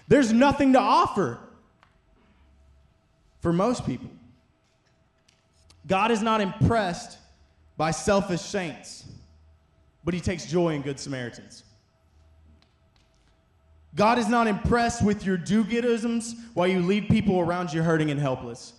There's 0.08 0.32
nothing 0.32 0.72
to 0.72 0.78
offer 0.78 1.38
for 3.40 3.52
most 3.52 3.84
people. 3.84 4.10
God 5.90 6.12
is 6.12 6.22
not 6.22 6.40
impressed 6.40 7.18
by 7.76 7.90
selfish 7.90 8.42
saints, 8.42 9.04
but 10.04 10.14
he 10.14 10.20
takes 10.20 10.46
joy 10.46 10.74
in 10.74 10.82
good 10.82 11.00
Samaritans. 11.00 11.64
God 13.96 14.16
is 14.16 14.28
not 14.28 14.46
impressed 14.46 15.04
with 15.04 15.26
your 15.26 15.36
do 15.36 15.64
goodeisms 15.64 16.36
while 16.54 16.68
you 16.68 16.78
leave 16.78 17.08
people 17.08 17.40
around 17.40 17.72
you 17.72 17.82
hurting 17.82 18.12
and 18.12 18.20
helpless. 18.20 18.72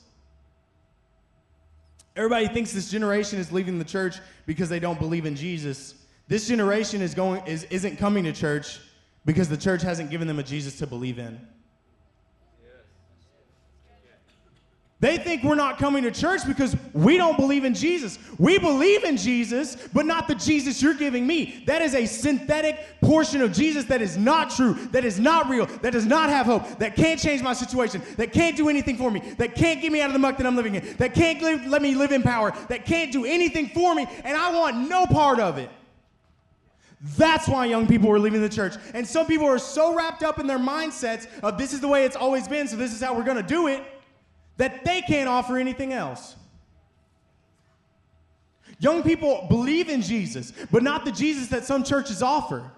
Everybody 2.15 2.47
thinks 2.47 2.71
this 2.71 2.89
generation 2.89 3.39
is 3.39 3.51
leaving 3.51 3.77
the 3.77 3.83
church 3.83 4.15
because 4.45 4.69
they 4.69 4.79
don't 4.79 4.97
believe 4.97 5.25
in 5.25 5.35
Jesus. 5.35 5.95
This 6.29 6.47
generation 6.47 7.01
is 7.01 7.13
going, 7.13 7.45
is, 7.45 7.65
isn't 7.65 7.97
coming 7.97 8.23
to 8.23 8.31
church 8.31 8.79
because 9.25 9.49
the 9.49 9.57
church 9.57 9.81
hasn't 9.81 10.11
given 10.11 10.29
them 10.29 10.39
a 10.39 10.43
Jesus 10.43 10.77
to 10.77 10.87
believe 10.87 11.19
in. 11.19 11.45
They 15.01 15.17
think 15.17 15.43
we're 15.43 15.55
not 15.55 15.79
coming 15.79 16.03
to 16.03 16.11
church 16.11 16.45
because 16.45 16.77
we 16.93 17.17
don't 17.17 17.35
believe 17.35 17.65
in 17.65 17.73
Jesus. 17.73 18.19
We 18.37 18.59
believe 18.59 19.03
in 19.03 19.17
Jesus, 19.17 19.75
but 19.91 20.05
not 20.05 20.27
the 20.27 20.35
Jesus 20.35 20.79
you're 20.79 20.93
giving 20.93 21.25
me. 21.25 21.63
That 21.65 21.81
is 21.81 21.95
a 21.95 22.05
synthetic 22.05 23.01
portion 23.01 23.41
of 23.41 23.51
Jesus 23.51 23.85
that 23.85 24.03
is 24.03 24.15
not 24.15 24.51
true, 24.51 24.75
that 24.91 25.03
is 25.03 25.19
not 25.19 25.49
real, 25.49 25.65
that 25.65 25.93
does 25.93 26.05
not 26.05 26.29
have 26.29 26.45
hope, 26.45 26.77
that 26.77 26.95
can't 26.95 27.19
change 27.19 27.41
my 27.41 27.53
situation, 27.53 28.03
that 28.17 28.31
can't 28.31 28.55
do 28.55 28.69
anything 28.69 28.95
for 28.95 29.09
me, 29.09 29.21
that 29.39 29.55
can't 29.55 29.81
get 29.81 29.91
me 29.91 30.01
out 30.01 30.07
of 30.07 30.13
the 30.13 30.19
muck 30.19 30.37
that 30.37 30.45
I'm 30.45 30.55
living 30.55 30.75
in, 30.75 30.95
that 30.97 31.15
can't 31.15 31.41
live, 31.41 31.65
let 31.65 31.81
me 31.81 31.95
live 31.95 32.11
in 32.11 32.21
power, 32.21 32.53
that 32.69 32.85
can't 32.85 33.11
do 33.11 33.25
anything 33.25 33.69
for 33.69 33.95
me, 33.95 34.05
and 34.23 34.37
I 34.37 34.53
want 34.53 34.87
no 34.87 35.07
part 35.07 35.39
of 35.39 35.57
it. 35.57 35.71
That's 37.17 37.47
why 37.47 37.65
young 37.65 37.87
people 37.87 38.11
are 38.11 38.19
leaving 38.19 38.41
the 38.41 38.49
church. 38.49 38.75
And 38.93 39.07
some 39.07 39.25
people 39.25 39.47
are 39.47 39.57
so 39.57 39.95
wrapped 39.95 40.21
up 40.21 40.37
in 40.37 40.45
their 40.45 40.59
mindsets 40.59 41.25
of 41.41 41.57
this 41.57 41.73
is 41.73 41.79
the 41.79 41.87
way 41.87 42.05
it's 42.05 42.15
always 42.15 42.47
been, 42.47 42.67
so 42.67 42.75
this 42.75 42.93
is 42.93 43.01
how 43.01 43.15
we're 43.15 43.23
going 43.23 43.37
to 43.37 43.43
do 43.43 43.65
it 43.65 43.83
that 44.61 44.85
they 44.85 45.01
can't 45.01 45.27
offer 45.27 45.57
anything 45.57 45.91
else. 45.91 46.35
Young 48.77 49.01
people 49.01 49.47
believe 49.49 49.89
in 49.89 50.03
Jesus, 50.03 50.53
but 50.71 50.83
not 50.83 51.03
the 51.03 51.11
Jesus 51.11 51.47
that 51.47 51.63
some 51.63 51.83
churches 51.83 52.21
offer. 52.21 52.71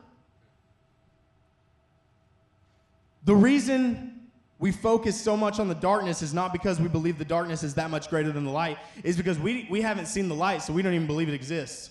The 3.26 3.36
reason 3.36 4.30
we 4.60 4.72
focus 4.72 5.20
so 5.20 5.36
much 5.36 5.60
on 5.60 5.68
the 5.68 5.76
darkness 5.76 6.22
is 6.22 6.34
not 6.34 6.54
because 6.54 6.80
we 6.80 6.88
believe 6.88 7.18
the 7.18 7.26
darkness 7.26 7.64
is 7.64 7.74
that 7.74 7.90
much 7.90 8.10
greater 8.10 8.32
than 8.32 8.46
the 8.46 8.52
light, 8.52 8.78
is 9.04 9.18
because 9.18 9.38
we, 9.38 9.68
we 9.70 9.82
haven't 9.82 10.06
seen 10.06 10.30
the 10.30 10.36
light, 10.36 10.62
so 10.62 10.72
we 10.72 10.82
don't 10.82 10.94
even 10.94 11.06
believe 11.06 11.28
it 11.28 11.36
exists. 11.36 11.90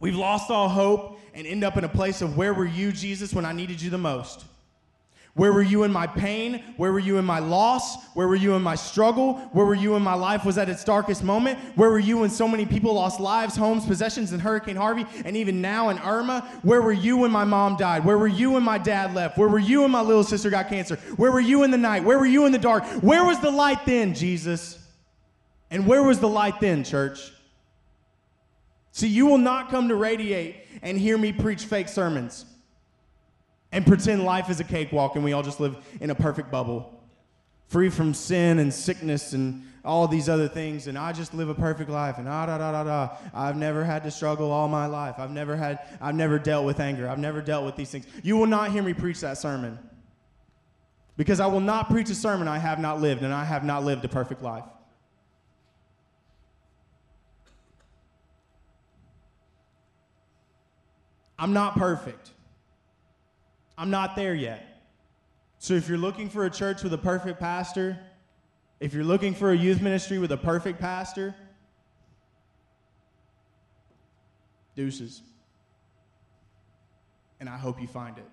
We've 0.00 0.16
lost 0.16 0.50
all 0.50 0.68
hope 0.68 1.20
and 1.32 1.46
end 1.46 1.62
up 1.62 1.76
in 1.76 1.84
a 1.84 1.88
place 1.88 2.22
of 2.22 2.36
where 2.36 2.52
were 2.52 2.66
you, 2.66 2.90
Jesus, 2.90 3.32
when 3.32 3.44
I 3.44 3.52
needed 3.52 3.80
you 3.80 3.88
the 3.88 3.98
most? 3.98 4.46
Where 5.36 5.52
were 5.52 5.62
you 5.62 5.82
in 5.82 5.90
my 5.90 6.06
pain? 6.06 6.62
Where 6.76 6.92
were 6.92 7.00
you 7.00 7.18
in 7.18 7.24
my 7.24 7.40
loss? 7.40 8.04
Where 8.14 8.28
were 8.28 8.36
you 8.36 8.54
in 8.54 8.62
my 8.62 8.76
struggle? 8.76 9.34
Where 9.52 9.66
were 9.66 9.74
you 9.74 9.92
when 9.92 10.02
my 10.02 10.14
life 10.14 10.44
was 10.44 10.58
at 10.58 10.68
its 10.68 10.84
darkest 10.84 11.24
moment? 11.24 11.58
Where 11.74 11.90
were 11.90 11.98
you 11.98 12.18
when 12.18 12.30
so 12.30 12.46
many 12.46 12.64
people 12.64 12.94
lost 12.94 13.18
lives, 13.18 13.56
homes, 13.56 13.84
possessions 13.84 14.32
in 14.32 14.38
Hurricane 14.38 14.76
Harvey, 14.76 15.04
and 15.24 15.36
even 15.36 15.60
now 15.60 15.88
in 15.88 15.98
Irma? 15.98 16.48
Where 16.62 16.82
were 16.82 16.92
you 16.92 17.16
when 17.16 17.32
my 17.32 17.42
mom 17.42 17.76
died? 17.76 18.04
Where 18.04 18.16
were 18.16 18.28
you 18.28 18.52
when 18.52 18.62
my 18.62 18.78
dad 18.78 19.12
left? 19.12 19.36
Where 19.36 19.48
were 19.48 19.58
you 19.58 19.82
when 19.82 19.90
my 19.90 20.02
little 20.02 20.22
sister 20.22 20.50
got 20.50 20.68
cancer? 20.68 20.96
Where 21.16 21.32
were 21.32 21.40
you 21.40 21.64
in 21.64 21.72
the 21.72 21.78
night? 21.78 22.04
Where 22.04 22.18
were 22.18 22.26
you 22.26 22.46
in 22.46 22.52
the 22.52 22.58
dark? 22.58 22.84
Where 23.02 23.24
was 23.24 23.40
the 23.40 23.50
light 23.50 23.84
then, 23.86 24.14
Jesus? 24.14 24.78
And 25.68 25.84
where 25.84 26.04
was 26.04 26.20
the 26.20 26.28
light 26.28 26.60
then, 26.60 26.84
church? 26.84 27.32
See, 28.92 29.08
you 29.08 29.26
will 29.26 29.38
not 29.38 29.68
come 29.68 29.88
to 29.88 29.96
Radiate 29.96 30.58
and 30.80 30.96
hear 30.96 31.18
me 31.18 31.32
preach 31.32 31.64
fake 31.64 31.88
sermons 31.88 32.44
and 33.74 33.84
pretend 33.84 34.24
life 34.24 34.48
is 34.48 34.60
a 34.60 34.64
cakewalk 34.64 35.16
and 35.16 35.24
we 35.24 35.32
all 35.32 35.42
just 35.42 35.58
live 35.58 35.76
in 36.00 36.10
a 36.10 36.14
perfect 36.14 36.48
bubble, 36.50 37.02
free 37.66 37.90
from 37.90 38.14
sin 38.14 38.60
and 38.60 38.72
sickness 38.72 39.32
and 39.32 39.64
all 39.84 40.06
these 40.06 40.28
other 40.28 40.48
things, 40.48 40.86
and 40.86 40.96
I 40.96 41.12
just 41.12 41.34
live 41.34 41.48
a 41.48 41.54
perfect 41.54 41.90
life, 41.90 42.16
and 42.16 42.26
ah 42.26 42.46
da 42.46 42.56
da 42.56 42.72
da 42.72 42.84
da. 42.84 43.16
I've 43.34 43.56
never 43.56 43.84
had 43.84 44.04
to 44.04 44.10
struggle 44.10 44.50
all 44.50 44.68
my 44.68 44.86
life. 44.86 45.16
I've 45.18 45.32
never 45.32 45.56
had, 45.56 45.80
I've 46.00 46.14
never 46.14 46.38
dealt 46.38 46.64
with 46.64 46.80
anger. 46.80 47.06
I've 47.08 47.18
never 47.18 47.42
dealt 47.42 47.66
with 47.66 47.76
these 47.76 47.90
things. 47.90 48.06
You 48.22 48.36
will 48.36 48.46
not 48.46 48.70
hear 48.70 48.82
me 48.82 48.94
preach 48.94 49.20
that 49.20 49.36
sermon. 49.36 49.78
Because 51.16 51.38
I 51.38 51.46
will 51.46 51.60
not 51.60 51.90
preach 51.90 52.08
a 52.10 52.14
sermon 52.14 52.48
I 52.48 52.58
have 52.58 52.78
not 52.78 53.00
lived, 53.00 53.22
and 53.24 53.34
I 53.34 53.44
have 53.44 53.64
not 53.64 53.84
lived 53.84 54.04
a 54.04 54.08
perfect 54.08 54.40
life. 54.40 54.64
I'm 61.38 61.52
not 61.52 61.74
perfect. 61.76 62.30
I'm 63.76 63.90
not 63.90 64.16
there 64.16 64.34
yet. 64.34 64.82
So 65.58 65.74
if 65.74 65.88
you're 65.88 65.98
looking 65.98 66.28
for 66.28 66.44
a 66.44 66.50
church 66.50 66.82
with 66.82 66.92
a 66.92 66.98
perfect 66.98 67.40
pastor, 67.40 67.98
if 68.80 68.92
you're 68.92 69.04
looking 69.04 69.34
for 69.34 69.50
a 69.50 69.56
youth 69.56 69.80
ministry 69.80 70.18
with 70.18 70.32
a 70.32 70.36
perfect 70.36 70.80
pastor, 70.80 71.34
deuces. 74.76 75.22
And 77.40 77.48
I 77.48 77.56
hope 77.56 77.80
you 77.80 77.88
find 77.88 78.18
it. 78.18 78.24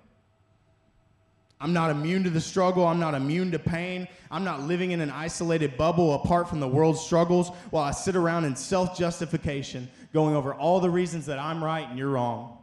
I'm 1.60 1.74
not 1.74 1.91
immune 1.91 2.24
to 2.24 2.31
the 2.31 2.41
struggle. 2.41 2.88
I'm 2.88 3.00
not 3.00 3.13
immune 3.13 3.51
to 3.51 3.60
pain. 3.60 4.07
I'm 4.31 4.43
not 4.43 4.62
living 4.62 4.91
in 4.91 5.00
an 5.00 5.12
isolated 5.12 5.77
bubble 5.77 6.15
apart 6.15 6.50
from 6.50 6.60
the 6.60 6.67
world's 6.67 7.00
struggles 7.00 7.50
while 7.69 7.83
I 7.83 7.91
sit 7.91 8.15
around 8.15 8.45
in 8.45 8.55
self 8.55 8.98
justification, 8.98 9.88
going 10.12 10.36
over 10.36 10.55
all 10.55 10.79
the 10.79 10.89
reasons 10.89 11.27
that 11.27 11.38
I'm 11.38 11.63
right 11.63 11.88
and 11.88 12.00
you're 12.00 12.10
wrong. 12.10 12.57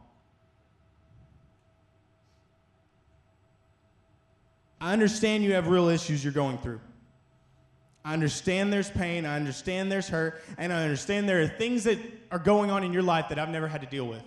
I 4.81 4.93
understand 4.93 5.43
you 5.43 5.53
have 5.53 5.67
real 5.67 5.89
issues 5.89 6.23
you're 6.23 6.33
going 6.33 6.57
through. 6.59 6.79
I 8.05 8.13
understand 8.13 8.71
there's 8.71 8.89
pain, 8.89 9.25
I 9.25 9.35
understand 9.35 9.91
there's 9.91 10.07
hurt, 10.07 10.41
and 10.57 10.71
I 10.71 10.83
understand 10.83 11.27
there 11.27 11.41
are 11.41 11.47
things 11.47 11.83
that 11.83 11.99
are 12.31 12.39
going 12.39 12.71
on 12.71 12.83
in 12.83 12.93
your 12.93 13.03
life 13.03 13.29
that 13.29 13.37
I've 13.37 13.49
never 13.49 13.67
had 13.67 13.81
to 13.81 13.87
deal 13.87 14.07
with. 14.07 14.23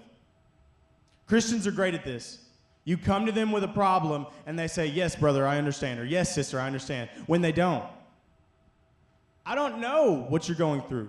Christians 1.27 1.67
are 1.67 1.73
great 1.73 1.95
at 1.95 2.05
this. 2.05 2.39
You 2.85 2.99
come 2.99 3.27
to 3.27 3.33
them 3.33 3.53
with 3.53 3.65
a 3.65 3.69
problem 3.69 4.27
and 4.45 4.59
they 4.59 4.69
say, 4.69 4.87
Yes, 4.87 5.17
brother, 5.17 5.47
I 5.47 5.57
understand, 5.57 6.01
or 6.01 6.05
Yes, 6.05 6.35
sister, 6.35 6.61
I 6.61 6.67
understand, 6.67 7.09
when 7.27 7.41
they 7.41 7.53
don't. 7.53 7.85
I 9.47 9.55
don't 9.55 9.81
know 9.81 10.27
what 10.29 10.49
you're 10.49 10.57
going 10.57 10.83
through. 10.83 11.09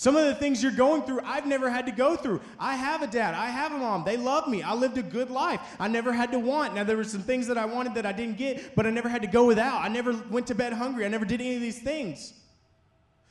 Some 0.00 0.16
of 0.16 0.24
the 0.24 0.34
things 0.34 0.62
you're 0.62 0.72
going 0.72 1.02
through, 1.02 1.20
I've 1.26 1.44
never 1.44 1.68
had 1.68 1.84
to 1.84 1.92
go 1.92 2.16
through. 2.16 2.40
I 2.58 2.74
have 2.74 3.02
a 3.02 3.06
dad, 3.06 3.34
I 3.34 3.50
have 3.50 3.70
a 3.70 3.76
mom. 3.76 4.02
They 4.02 4.16
love 4.16 4.48
me. 4.48 4.62
I 4.62 4.72
lived 4.72 4.96
a 4.96 5.02
good 5.02 5.28
life. 5.28 5.60
I 5.78 5.88
never 5.88 6.10
had 6.10 6.32
to 6.32 6.38
want. 6.38 6.74
Now, 6.74 6.84
there 6.84 6.96
were 6.96 7.04
some 7.04 7.20
things 7.20 7.46
that 7.48 7.58
I 7.58 7.66
wanted 7.66 7.92
that 7.96 8.06
I 8.06 8.12
didn't 8.12 8.38
get, 8.38 8.74
but 8.74 8.86
I 8.86 8.90
never 8.90 9.10
had 9.10 9.20
to 9.20 9.28
go 9.28 9.44
without. 9.44 9.82
I 9.82 9.88
never 9.88 10.14
went 10.30 10.46
to 10.46 10.54
bed 10.54 10.72
hungry. 10.72 11.04
I 11.04 11.08
never 11.08 11.26
did 11.26 11.42
any 11.42 11.54
of 11.54 11.60
these 11.60 11.80
things. 11.80 12.32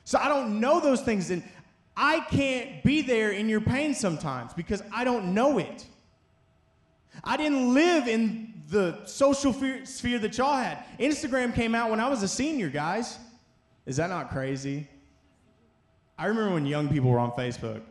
So 0.04 0.20
I 0.20 0.28
don't 0.28 0.60
know 0.60 0.80
those 0.80 1.02
things. 1.02 1.32
And 1.32 1.42
I 1.98 2.20
can't 2.20 2.84
be 2.84 3.02
there 3.02 3.32
in 3.32 3.50
your 3.50 3.62
pain 3.62 3.96
sometimes 3.96 4.54
because 4.54 4.84
I 4.94 5.04
don't 5.06 5.34
know 5.34 5.58
it. 5.58 5.88
I 7.24 7.36
didn't 7.36 7.74
live 7.74 8.08
in 8.08 8.62
the 8.70 9.04
social 9.08 9.54
sphere 9.54 10.20
that 10.20 10.38
y'all 10.38 10.56
had. 10.56 10.84
Instagram 11.00 11.56
came 11.56 11.74
out 11.74 11.90
when 11.90 12.00
I 12.00 12.10
was 12.10 12.22
a 12.22 12.28
senior, 12.28 12.70
guys. 12.70 13.18
Is 13.88 13.98
that 13.98 14.12
not 14.12 14.30
crazy? 14.30 14.88
I 16.20 16.26
remember 16.26 16.54
when 16.54 16.66
young 16.66 16.90
people 16.90 17.10
were 17.10 17.18
on 17.18 17.32
Facebook. 17.32 17.82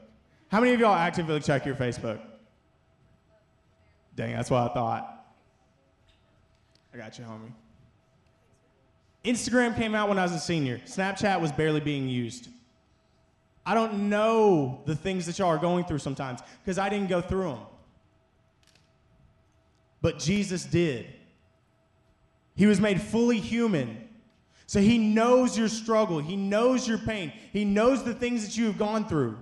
How 0.49 0.61
many 0.61 0.75
of 0.75 0.80
y'all 0.80 0.94
actively 0.94 1.40
check 1.40 1.64
your 1.64 1.75
Facebook? 1.75 2.20
Dang, 4.16 4.32
that's 4.37 4.50
what 4.50 4.70
I 4.70 4.75
thought. 4.75 5.25
I 6.92 6.99
got 6.99 7.18
you, 7.18 7.25
homie. 7.25 7.52
Instagram 9.25 9.75
came 9.75 9.94
out 9.94 10.11
when 10.11 10.18
I 10.18 10.25
was 10.25 10.32
a 10.32 10.38
senior. 10.38 10.78
Snapchat 10.85 11.40
was 11.40 11.52
barely 11.52 11.80
being 11.80 12.06
used. 12.06 12.49
I 13.64 13.75
don't 13.75 14.11
know 14.11 14.82
the 14.85 14.94
things 14.94 15.25
that 15.26 15.38
y'all 15.38 15.49
are 15.49 15.58
going 15.58 15.85
through 15.85 15.99
sometimes 15.99 16.40
because 16.62 16.78
I 16.78 16.90
didn't 16.90 17.08
go 17.08 17.23
through 17.23 17.50
them. 17.50 17.58
But 20.02 20.18
Jesus 20.18 20.64
did. 20.64 21.06
He 22.56 22.66
was 22.66 22.78
made 22.78 23.00
fully 23.00 23.40
human 23.40 24.08
so 24.68 24.80
he 24.80 24.98
knows 24.98 25.56
your 25.56 25.68
struggle, 25.68 26.18
he 26.18 26.37
knows 26.37 26.87
your 26.87 26.98
pain, 26.98 27.32
he 27.54 27.64
knows 27.64 28.04
the 28.04 28.12
things 28.12 28.44
that 28.44 28.54
you 28.58 28.66
have 28.66 28.76
gone 28.76 29.08
through. 29.08 29.38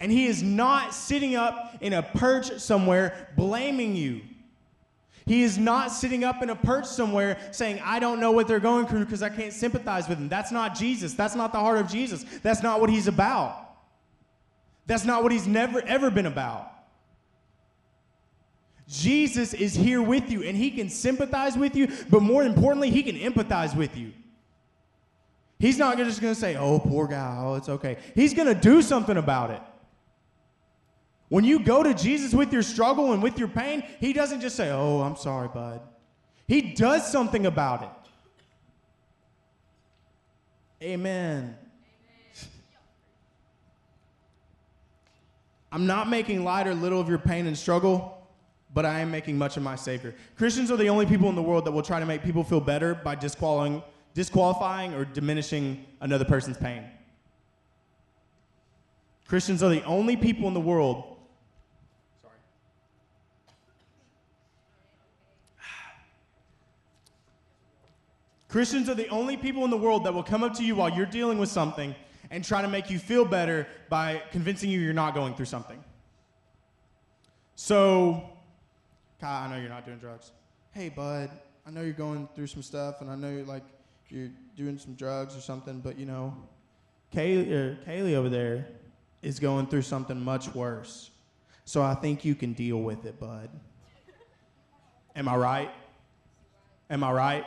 And 0.00 0.12
he 0.12 0.26
is 0.26 0.42
not 0.42 0.92
sitting 0.92 1.34
up 1.34 1.78
in 1.80 1.94
a 1.94 2.02
perch 2.02 2.58
somewhere 2.58 3.28
blaming 3.38 3.96
you. 3.96 4.20
He 5.24 5.42
is 5.44 5.56
not 5.56 5.92
sitting 5.92 6.24
up 6.24 6.42
in 6.42 6.50
a 6.50 6.56
perch 6.56 6.84
somewhere 6.84 7.38
saying, 7.52 7.80
I 7.82 8.00
don't 8.00 8.20
know 8.20 8.32
what 8.32 8.48
they're 8.48 8.60
going 8.60 8.86
through 8.86 9.06
because 9.06 9.22
I 9.22 9.30
can't 9.30 9.52
sympathize 9.52 10.08
with 10.10 10.18
them. 10.18 10.28
That's 10.28 10.52
not 10.52 10.74
Jesus. 10.74 11.14
That's 11.14 11.34
not 11.34 11.52
the 11.52 11.60
heart 11.60 11.78
of 11.78 11.88
Jesus. 11.88 12.26
That's 12.42 12.62
not 12.62 12.82
what 12.82 12.90
he's 12.90 13.06
about. 13.06 13.56
That's 14.86 15.06
not 15.06 15.22
what 15.22 15.32
he's 15.32 15.46
never, 15.46 15.80
ever 15.82 16.10
been 16.10 16.26
about. 16.26 16.71
Jesus 18.92 19.54
is 19.54 19.74
here 19.74 20.02
with 20.02 20.30
you 20.30 20.42
and 20.42 20.54
he 20.54 20.70
can 20.70 20.90
sympathize 20.90 21.56
with 21.56 21.74
you, 21.74 21.88
but 22.10 22.20
more 22.20 22.44
importantly, 22.44 22.90
he 22.90 23.02
can 23.02 23.16
empathize 23.16 23.74
with 23.74 23.96
you. 23.96 24.12
He's 25.58 25.78
not 25.78 25.96
just 25.96 26.20
going 26.20 26.34
to 26.34 26.38
say, 26.38 26.56
oh, 26.56 26.78
poor 26.78 27.06
guy, 27.06 27.38
oh, 27.40 27.54
it's 27.54 27.70
okay. 27.70 27.96
He's 28.14 28.34
going 28.34 28.48
to 28.48 28.54
do 28.54 28.82
something 28.82 29.16
about 29.16 29.50
it. 29.50 29.62
When 31.30 31.44
you 31.44 31.60
go 31.60 31.82
to 31.82 31.94
Jesus 31.94 32.34
with 32.34 32.52
your 32.52 32.62
struggle 32.62 33.14
and 33.14 33.22
with 33.22 33.38
your 33.38 33.48
pain, 33.48 33.82
he 33.98 34.12
doesn't 34.12 34.42
just 34.42 34.56
say, 34.56 34.70
oh, 34.70 35.00
I'm 35.00 35.16
sorry, 35.16 35.48
bud. 35.48 35.80
He 36.46 36.60
does 36.60 37.10
something 37.10 37.46
about 37.46 37.82
it. 37.84 37.88
Amen. 40.84 41.56
I'm 45.70 45.86
not 45.86 46.10
making 46.10 46.44
light 46.44 46.66
or 46.66 46.74
little 46.74 47.00
of 47.00 47.08
your 47.08 47.18
pain 47.18 47.46
and 47.46 47.56
struggle 47.56 48.21
but 48.74 48.86
I 48.86 49.00
am 49.00 49.10
making 49.10 49.36
much 49.36 49.56
of 49.56 49.62
my 49.62 49.76
Savior. 49.76 50.14
Christians 50.36 50.70
are 50.70 50.76
the 50.76 50.88
only 50.88 51.06
people 51.06 51.28
in 51.28 51.34
the 51.34 51.42
world 51.42 51.64
that 51.66 51.72
will 51.72 51.82
try 51.82 52.00
to 52.00 52.06
make 52.06 52.22
people 52.22 52.42
feel 52.42 52.60
better 52.60 52.94
by 52.94 53.14
disqualifying, 53.14 53.82
disqualifying 54.14 54.94
or 54.94 55.04
diminishing 55.04 55.84
another 56.00 56.24
person's 56.24 56.56
pain. 56.56 56.84
Christians 59.26 59.62
are 59.62 59.70
the 59.70 59.82
only 59.84 60.16
people 60.16 60.48
in 60.48 60.54
the 60.54 60.60
world. 60.60 61.16
Sorry. 62.22 62.34
Christians 68.48 68.88
are 68.88 68.94
the 68.94 69.08
only 69.08 69.36
people 69.36 69.64
in 69.64 69.70
the 69.70 69.76
world 69.76 70.04
that 70.04 70.12
will 70.12 70.22
come 70.22 70.42
up 70.42 70.54
to 70.54 70.64
you 70.64 70.76
while 70.76 70.90
you're 70.90 71.06
dealing 71.06 71.38
with 71.38 71.48
something 71.48 71.94
and 72.30 72.44
try 72.44 72.62
to 72.62 72.68
make 72.68 72.90
you 72.90 72.98
feel 72.98 73.24
better 73.24 73.66
by 73.90 74.22
convincing 74.32 74.70
you 74.70 74.80
you're 74.80 74.94
not 74.94 75.14
going 75.14 75.34
through 75.34 75.46
something. 75.46 75.82
So, 77.54 78.31
Kyle, 79.22 79.44
I 79.44 79.48
know 79.48 79.60
you're 79.60 79.68
not 79.68 79.84
doing 79.86 79.98
drugs. 79.98 80.32
Hey, 80.72 80.88
bud, 80.88 81.30
I 81.64 81.70
know 81.70 81.82
you're 81.82 81.92
going 81.92 82.28
through 82.34 82.48
some 82.48 82.62
stuff, 82.62 83.02
and 83.02 83.08
I 83.08 83.14
know 83.14 83.30
you're 83.30 83.44
like 83.44 83.62
you're 84.08 84.30
doing 84.56 84.78
some 84.78 84.94
drugs 84.94 85.36
or 85.36 85.40
something, 85.40 85.78
but 85.78 85.96
you 85.96 86.06
know, 86.06 86.36
Kaylee, 87.14 87.52
er, 87.52 87.78
Kaylee 87.86 88.14
over 88.14 88.28
there 88.28 88.66
is 89.22 89.38
going 89.38 89.68
through 89.68 89.82
something 89.82 90.20
much 90.20 90.52
worse. 90.56 91.12
So 91.64 91.82
I 91.82 91.94
think 91.94 92.24
you 92.24 92.34
can 92.34 92.52
deal 92.52 92.78
with 92.78 93.06
it, 93.06 93.20
bud. 93.20 93.48
Am 95.14 95.28
I 95.28 95.36
right? 95.36 95.70
Am 96.90 97.04
I 97.04 97.12
right? 97.12 97.46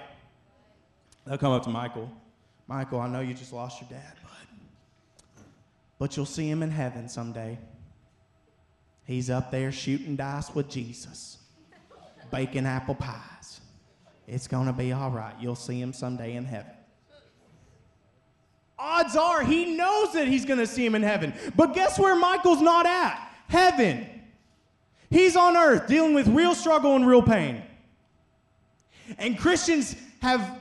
They'll 1.27 1.37
come 1.37 1.51
up 1.51 1.63
to 1.63 1.69
Michael. 1.69 2.09
Michael, 2.67 3.01
I 3.01 3.09
know 3.09 3.19
you 3.19 3.33
just 3.33 3.51
lost 3.51 3.81
your 3.81 3.89
dad, 3.89 4.13
bud. 4.23 5.43
But 5.99 6.15
you'll 6.15 6.25
see 6.25 6.49
him 6.49 6.63
in 6.63 6.71
heaven 6.71 7.09
someday. 7.09 7.57
He's 9.03 9.29
up 9.29 9.51
there 9.51 9.73
shooting 9.73 10.15
dice 10.15 10.55
with 10.55 10.69
Jesus, 10.69 11.39
baking 12.31 12.65
apple 12.65 12.95
pies. 12.95 13.61
It's 14.27 14.47
going 14.47 14.67
to 14.67 14.73
be 14.73 14.91
all 14.91 15.11
right. 15.11 15.35
You'll 15.39 15.55
see 15.55 15.79
him 15.79 15.93
someday 15.93 16.35
in 16.35 16.45
heaven. 16.45 16.71
Odds 18.77 19.15
are 19.15 19.43
he 19.43 19.75
knows 19.75 20.13
that 20.13 20.27
he's 20.27 20.45
going 20.45 20.59
to 20.59 20.67
see 20.67 20.85
him 20.85 20.95
in 20.95 21.03
heaven. 21.03 21.33
But 21.55 21.73
guess 21.73 21.97
where 21.97 22.15
Michael's 22.15 22.61
not 22.61 22.85
at? 22.85 23.29
Heaven. 23.47 24.07
He's 25.09 25.35
on 25.35 25.55
earth 25.55 25.87
dealing 25.87 26.13
with 26.13 26.27
real 26.27 26.55
struggle 26.55 26.95
and 26.95 27.07
real 27.07 27.21
pain. 27.21 27.63
And 29.17 29.37
Christians 29.37 29.95
have 30.21 30.59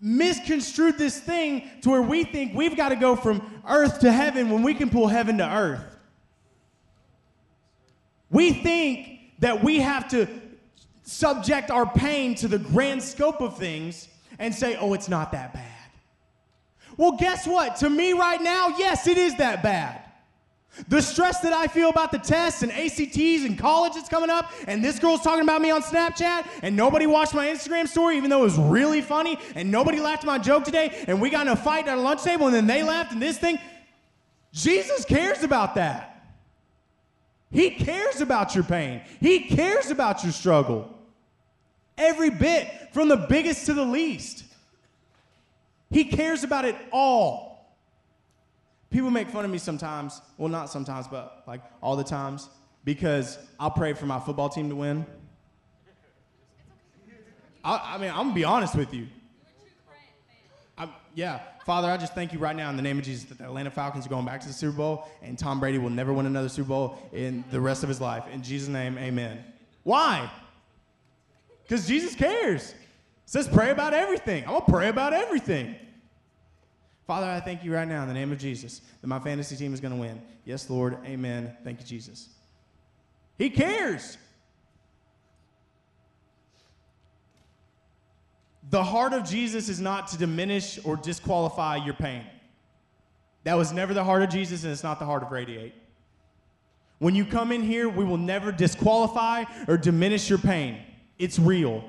misconstrued 0.00 0.98
this 0.98 1.18
thing 1.18 1.70
to 1.82 1.90
where 1.90 2.02
we 2.02 2.24
think 2.24 2.54
we've 2.54 2.76
got 2.76 2.90
to 2.90 2.96
go 2.96 3.16
from 3.16 3.62
earth 3.66 4.00
to 4.00 4.12
heaven 4.12 4.50
when 4.50 4.62
we 4.62 4.74
can 4.74 4.90
pull 4.90 5.06
heaven 5.06 5.38
to 5.38 5.48
earth. 5.48 5.96
We 8.30 8.52
think 8.52 9.38
that 9.38 9.62
we 9.62 9.78
have 9.80 10.08
to 10.08 10.28
subject 11.06 11.70
our 11.70 11.86
pain 11.86 12.34
to 12.34 12.48
the 12.48 12.58
grand 12.58 13.02
scope 13.02 13.40
of 13.40 13.56
things 13.56 14.08
and 14.38 14.54
say, 14.54 14.76
oh, 14.76 14.92
it's 14.92 15.08
not 15.08 15.32
that 15.32 15.54
bad. 15.54 15.72
Well, 16.96 17.12
guess 17.12 17.46
what? 17.46 17.76
To 17.76 17.88
me 17.88 18.12
right 18.12 18.42
now, 18.42 18.74
yes, 18.76 19.06
it 19.06 19.16
is 19.16 19.36
that 19.36 19.62
bad. 19.62 20.02
The 20.88 21.00
stress 21.00 21.40
that 21.40 21.52
I 21.54 21.68
feel 21.68 21.88
about 21.88 22.12
the 22.12 22.18
tests 22.18 22.62
and 22.62 22.70
ACTs 22.70 23.44
and 23.44 23.58
college 23.58 23.94
that's 23.94 24.08
coming 24.08 24.28
up, 24.28 24.52
and 24.66 24.84
this 24.84 24.98
girl's 24.98 25.22
talking 25.22 25.42
about 25.42 25.62
me 25.62 25.70
on 25.70 25.80
Snapchat, 25.80 26.46
and 26.62 26.76
nobody 26.76 27.06
watched 27.06 27.32
my 27.32 27.46
Instagram 27.46 27.88
story, 27.88 28.16
even 28.16 28.28
though 28.28 28.40
it 28.40 28.44
was 28.44 28.58
really 28.58 29.00
funny, 29.00 29.38
and 29.54 29.70
nobody 29.70 30.00
laughed 30.00 30.24
at 30.24 30.26
my 30.26 30.38
joke 30.38 30.64
today, 30.64 31.04
and 31.06 31.20
we 31.20 31.30
got 31.30 31.46
in 31.46 31.52
a 31.52 31.56
fight 31.56 31.88
at 31.88 31.96
a 31.96 32.00
lunch 32.00 32.24
table, 32.24 32.46
and 32.46 32.54
then 32.54 32.66
they 32.66 32.82
laughed, 32.82 33.12
and 33.12 33.22
this 33.22 33.38
thing. 33.38 33.58
Jesus 34.52 35.04
cares 35.04 35.42
about 35.42 35.76
that. 35.76 36.12
He 37.50 37.70
cares 37.70 38.20
about 38.20 38.54
your 38.54 38.64
pain, 38.64 39.02
He 39.20 39.40
cares 39.40 39.90
about 39.90 40.24
your 40.24 40.32
struggle. 40.32 40.95
Every 41.98 42.30
bit, 42.30 42.68
from 42.92 43.08
the 43.08 43.16
biggest 43.16 43.66
to 43.66 43.74
the 43.74 43.84
least. 43.84 44.44
He 45.90 46.04
cares 46.04 46.44
about 46.44 46.64
it 46.64 46.76
all. 46.92 47.74
People 48.90 49.10
make 49.10 49.28
fun 49.28 49.44
of 49.44 49.50
me 49.50 49.58
sometimes. 49.58 50.20
Well, 50.38 50.48
not 50.48 50.70
sometimes, 50.70 51.08
but 51.08 51.44
like 51.46 51.60
all 51.82 51.96
the 51.96 52.04
times, 52.04 52.48
because 52.84 53.38
I'll 53.58 53.70
pray 53.70 53.92
for 53.92 54.06
my 54.06 54.20
football 54.20 54.48
team 54.48 54.68
to 54.68 54.76
win. 54.76 55.06
I, 57.64 57.94
I 57.94 57.98
mean, 57.98 58.10
I'm 58.10 58.16
gonna 58.16 58.34
be 58.34 58.44
honest 58.44 58.74
with 58.74 58.94
you. 58.94 59.08
I'm, 60.78 60.90
yeah, 61.14 61.40
Father, 61.64 61.88
I 61.88 61.96
just 61.96 62.14
thank 62.14 62.32
you 62.32 62.38
right 62.38 62.54
now 62.54 62.70
in 62.70 62.76
the 62.76 62.82
name 62.82 62.98
of 62.98 63.04
Jesus 63.04 63.24
that 63.24 63.38
the 63.38 63.44
Atlanta 63.44 63.70
Falcons 63.70 64.06
are 64.06 64.08
going 64.08 64.26
back 64.26 64.40
to 64.42 64.46
the 64.46 64.52
Super 64.52 64.76
Bowl 64.76 65.08
and 65.22 65.38
Tom 65.38 65.58
Brady 65.58 65.78
will 65.78 65.90
never 65.90 66.12
win 66.12 66.26
another 66.26 66.48
Super 66.48 66.68
Bowl 66.68 66.98
in 67.12 67.44
the 67.50 67.60
rest 67.60 67.82
of 67.82 67.88
his 67.88 68.00
life. 68.00 68.24
In 68.32 68.42
Jesus' 68.42 68.68
name, 68.68 68.96
amen. 68.98 69.42
Why? 69.82 70.30
Because 71.66 71.86
Jesus 71.86 72.14
cares. 72.14 72.70
It 72.70 72.76
says 73.26 73.48
pray 73.48 73.70
about 73.70 73.92
everything. 73.92 74.44
I'm 74.44 74.52
gonna 74.52 74.64
pray 74.66 74.88
about 74.88 75.12
everything. 75.12 75.74
Father, 77.06 77.26
I 77.26 77.40
thank 77.40 77.64
you 77.64 77.72
right 77.72 77.86
now 77.86 78.02
in 78.02 78.08
the 78.08 78.14
name 78.14 78.32
of 78.32 78.38
Jesus 78.38 78.80
that 79.00 79.06
my 79.06 79.20
fantasy 79.20 79.56
team 79.56 79.72
is 79.72 79.80
going 79.80 79.94
to 79.94 80.00
win. 80.00 80.20
Yes, 80.44 80.68
Lord. 80.68 80.98
Amen. 81.04 81.56
Thank 81.62 81.80
you, 81.80 81.86
Jesus. 81.86 82.28
He 83.38 83.48
cares. 83.48 84.18
The 88.70 88.82
heart 88.82 89.12
of 89.12 89.24
Jesus 89.24 89.68
is 89.68 89.80
not 89.80 90.08
to 90.08 90.18
diminish 90.18 90.80
or 90.84 90.96
disqualify 90.96 91.76
your 91.76 91.94
pain. 91.94 92.24
That 93.44 93.54
was 93.54 93.72
never 93.72 93.94
the 93.94 94.02
heart 94.02 94.22
of 94.22 94.28
Jesus, 94.28 94.64
and 94.64 94.72
it's 94.72 94.82
not 94.82 94.98
the 94.98 95.04
heart 95.04 95.22
of 95.22 95.30
Radiate. 95.30 95.74
When 96.98 97.14
you 97.14 97.24
come 97.24 97.52
in 97.52 97.62
here, 97.62 97.88
we 97.88 98.04
will 98.04 98.16
never 98.16 98.50
disqualify 98.50 99.44
or 99.68 99.76
diminish 99.76 100.28
your 100.28 100.40
pain. 100.40 100.80
It's 101.18 101.38
real. 101.38 101.84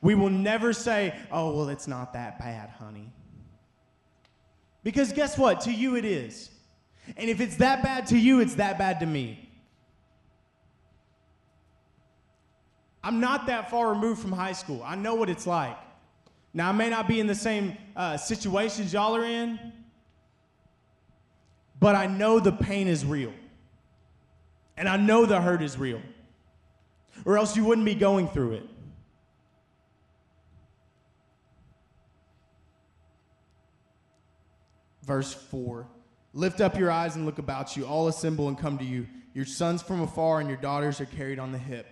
We 0.00 0.14
will 0.14 0.30
never 0.30 0.72
say, 0.72 1.14
oh, 1.30 1.56
well, 1.56 1.68
it's 1.68 1.86
not 1.86 2.12
that 2.14 2.38
bad, 2.38 2.70
honey. 2.70 3.12
Because 4.82 5.12
guess 5.12 5.38
what? 5.38 5.60
To 5.62 5.72
you 5.72 5.96
it 5.96 6.04
is. 6.04 6.50
And 7.16 7.30
if 7.30 7.40
it's 7.40 7.56
that 7.56 7.82
bad 7.82 8.06
to 8.08 8.18
you, 8.18 8.40
it's 8.40 8.56
that 8.56 8.78
bad 8.78 9.00
to 9.00 9.06
me. 9.06 9.48
I'm 13.04 13.20
not 13.20 13.46
that 13.46 13.70
far 13.70 13.90
removed 13.90 14.20
from 14.20 14.32
high 14.32 14.52
school. 14.52 14.82
I 14.84 14.94
know 14.94 15.14
what 15.14 15.28
it's 15.28 15.46
like. 15.46 15.76
Now, 16.54 16.68
I 16.68 16.72
may 16.72 16.90
not 16.90 17.08
be 17.08 17.18
in 17.18 17.26
the 17.26 17.34
same 17.34 17.76
uh, 17.96 18.16
situations 18.16 18.92
y'all 18.92 19.16
are 19.16 19.24
in, 19.24 19.58
but 21.80 21.94
I 21.94 22.06
know 22.06 22.38
the 22.38 22.52
pain 22.52 22.86
is 22.86 23.04
real. 23.04 23.32
And 24.76 24.88
I 24.88 24.96
know 24.96 25.26
the 25.26 25.40
hurt 25.40 25.62
is 25.62 25.78
real. 25.78 26.00
Or 27.24 27.38
else 27.38 27.56
you 27.56 27.64
wouldn't 27.64 27.84
be 27.84 27.94
going 27.94 28.28
through 28.28 28.52
it. 28.52 28.68
verse 35.04 35.34
4. 35.34 35.86
Lift 36.32 36.60
up 36.60 36.78
your 36.78 36.90
eyes 36.90 37.16
and 37.16 37.26
look 37.26 37.38
about 37.38 37.76
you. 37.76 37.84
All 37.84 38.08
assemble 38.08 38.48
and 38.48 38.58
come 38.58 38.78
to 38.78 38.84
you. 38.84 39.06
Your 39.34 39.44
sons 39.44 39.82
from 39.82 40.00
afar 40.00 40.40
and 40.40 40.48
your 40.48 40.58
daughters 40.58 41.00
are 41.00 41.06
carried 41.06 41.38
on 41.38 41.52
the 41.52 41.58
hip. 41.58 41.86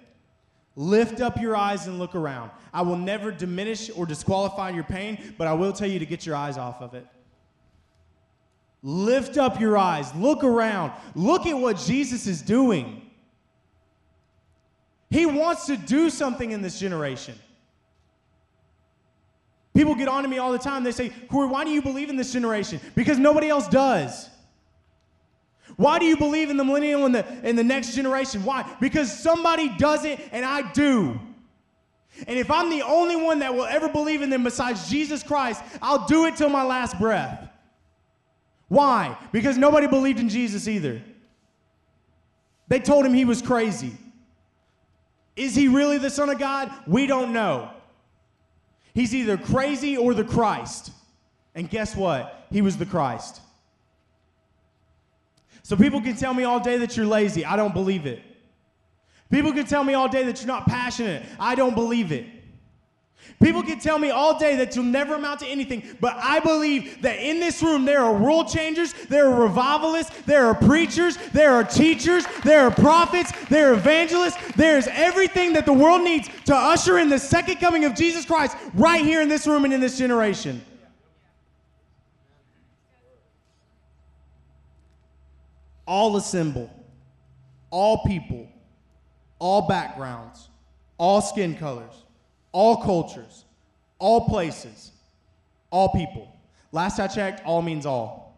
Lift 0.77 1.21
up 1.21 1.41
your 1.41 1.57
eyes 1.57 1.87
and 1.87 1.99
look 1.99 2.15
around. 2.15 2.51
I 2.73 2.83
will 2.83 2.97
never 2.97 3.31
diminish 3.31 3.91
or 3.95 4.07
disqualify 4.07 4.71
your 4.71 4.85
pain, 4.85 5.35
but 5.37 5.47
I 5.47 5.53
will 5.53 5.73
tell 5.73 5.89
you 5.89 5.99
to 5.99 6.07
get 6.07 6.25
your 6.25 6.37
eyes 6.37 6.57
off 6.57 6.81
of 6.81 6.95
it. 6.95 7.07
Lift 8.83 9.37
up 9.37 9.61
your 9.61 9.77
eyes. 9.77 10.15
Look 10.15 10.43
around. 10.43 10.93
Look 11.15 11.47
at 11.47 11.59
what 11.59 11.77
Jesus 11.77 12.27
is 12.27 12.41
doing. 12.41 13.00
He 15.11 15.27
wants 15.27 15.67
to 15.67 15.77
do 15.77 16.09
something 16.09 16.53
in 16.53 16.63
this 16.63 16.79
generation. 16.79 17.35
People 19.75 19.95
get 19.95 20.09
on 20.09 20.23
to 20.23 20.29
me 20.29 20.39
all 20.39 20.53
the 20.53 20.59
time. 20.59 20.85
They 20.85 20.93
say, 20.93 21.11
Corey, 21.29 21.49
why 21.49 21.65
do 21.65 21.71
you 21.71 21.83
believe 21.83 22.11
in 22.11 22.17
this 22.17 22.33
generation? 22.33 22.81
Because 22.95 23.19
nobody 23.19 23.49
else 23.49 23.69
does. 23.69 24.29
Why 25.77 25.99
do 25.99 26.05
you 26.05 26.17
believe 26.17 26.51
in 26.51 26.57
the 26.57 26.65
millennial 26.65 27.07
and 27.07 27.15
the, 27.15 27.25
and 27.43 27.59
the 27.59 27.65
next 27.65 27.95
generation? 27.95 28.45
Why? 28.45 28.69
Because 28.81 29.13
somebody 29.13 29.69
does 29.79 30.05
it 30.05 30.21
and 30.33 30.45
I 30.45 30.71
do. 30.73 31.19
And 32.27 32.39
if 32.39 32.51
I'm 32.51 32.71
the 32.71 32.83
only 32.83 33.17
one 33.17 33.39
that 33.39 33.55
will 33.55 33.65
ever 33.65 33.89
believe 33.89 34.23
in 34.23 34.31
them 34.31 34.43
besides 34.43 34.91
Jesus 34.91 35.23
Christ, 35.23 35.63
I'll 35.81 36.07
do 36.07 36.27
it 36.27 36.37
till 36.37 36.51
my 36.51 36.65
last 36.65 36.99
breath. 36.99 37.49
Why? 38.69 39.17
Because 39.33 39.57
nobody 39.57 39.87
believed 39.87 40.21
in 40.21 40.29
Jesus 40.29 40.69
either. 40.69 41.01
They 42.69 42.79
told 42.79 43.07
him 43.07 43.15
he 43.15 43.25
was 43.25 43.41
crazy. 43.41 43.93
Is 45.37 45.55
he 45.55 45.69
really 45.69 45.99
the 45.99 46.11
Son 46.11 46.29
of 46.29 46.39
God? 46.39 46.71
We 46.87 47.07
don't 47.07 47.33
know. 47.33 47.71
He's 48.95 49.15
either 49.15 49.37
crazy 49.37 49.97
or 49.97 50.15
the 50.15 50.25
Christ. 50.25 50.93
And 51.55 51.69
guess 51.69 51.97
what? 51.97 52.47
He 52.51 52.63
was 52.63 52.77
the 52.77 52.87
Christ. 52.87 53.41
So 55.63 55.77
people 55.77 56.01
can 56.01 56.17
tell 56.17 56.35
me 56.35 56.45
all 56.45 56.61
day 56.61 56.79
that 56.79 56.97
you're 56.97 57.07
lazy. 57.07 57.45
I 57.45 57.57
don't 57.57 57.75
believe 57.75 58.07
it. 58.07 58.23
People 59.31 59.53
can 59.53 59.67
tell 59.67 59.85
me 59.85 59.95
all 59.95 60.09
day 60.09 60.25
that 60.25 60.41
you're 60.41 60.49
not 60.49 60.67
passionate. 60.67 61.23
I 61.39 61.55
don't 61.55 61.75
believe 61.75 62.11
it. 62.11 62.27
People 63.43 63.63
can 63.63 63.79
tell 63.79 63.99
me 63.99 64.11
all 64.11 64.39
day 64.39 64.57
that 64.57 64.75
you'll 64.75 64.85
never 64.85 65.15
amount 65.15 65.41
to 65.41 65.47
anything, 65.47 65.83
but 66.01 66.15
I 66.17 66.41
believe 66.41 67.01
that 67.03 67.19
in 67.19 67.41
this 67.41 67.63
room 67.63 67.85
there 67.85 68.01
are 68.01 68.13
world 68.13 68.49
changers, 68.49 68.93
there 69.09 69.29
are 69.31 69.43
revivalists, 69.43 70.15
there 70.27 70.47
are 70.47 70.55
preachers, 70.55 71.17
there 71.33 71.53
are 71.53 71.65
teachers, 71.65 72.25
there 72.45 72.67
are 72.67 72.71
prophets, 72.71 73.33
there 73.49 73.71
are 73.71 73.75
evangelists, 73.75 74.37
there's 74.57 74.89
everything 74.89 75.53
that 75.55 75.65
the 75.65 75.73
world 75.73 76.03
needs 76.03 76.29
to 76.45 76.55
usher 76.55 76.99
in 76.99 77.09
the 77.09 77.19
second 77.19 77.57
coming 77.57 77.85
of 77.85 77.95
Jesus 77.95 78.25
Christ 78.25 78.57
right 78.75 79.05
here 79.05 79.23
in 79.23 79.29
this 79.29 79.47
room 79.47 79.65
and 79.65 79.73
in 79.73 79.81
this 79.81 79.97
generation. 79.97 80.63
All 85.87 86.17
assemble, 86.17 86.71
all 87.71 88.05
people, 88.05 88.49
all 89.39 89.67
backgrounds, 89.67 90.49
all 90.99 91.23
skin 91.23 91.57
colors 91.57 92.05
all 92.53 92.83
cultures, 92.83 93.45
all 93.99 94.29
places, 94.29 94.93
all 95.71 95.91
people. 95.91 96.29
Last 96.73 96.99
I 96.99 97.07
checked, 97.07 97.45
all 97.45 97.63
means 97.63 97.87
all. 97.87 98.31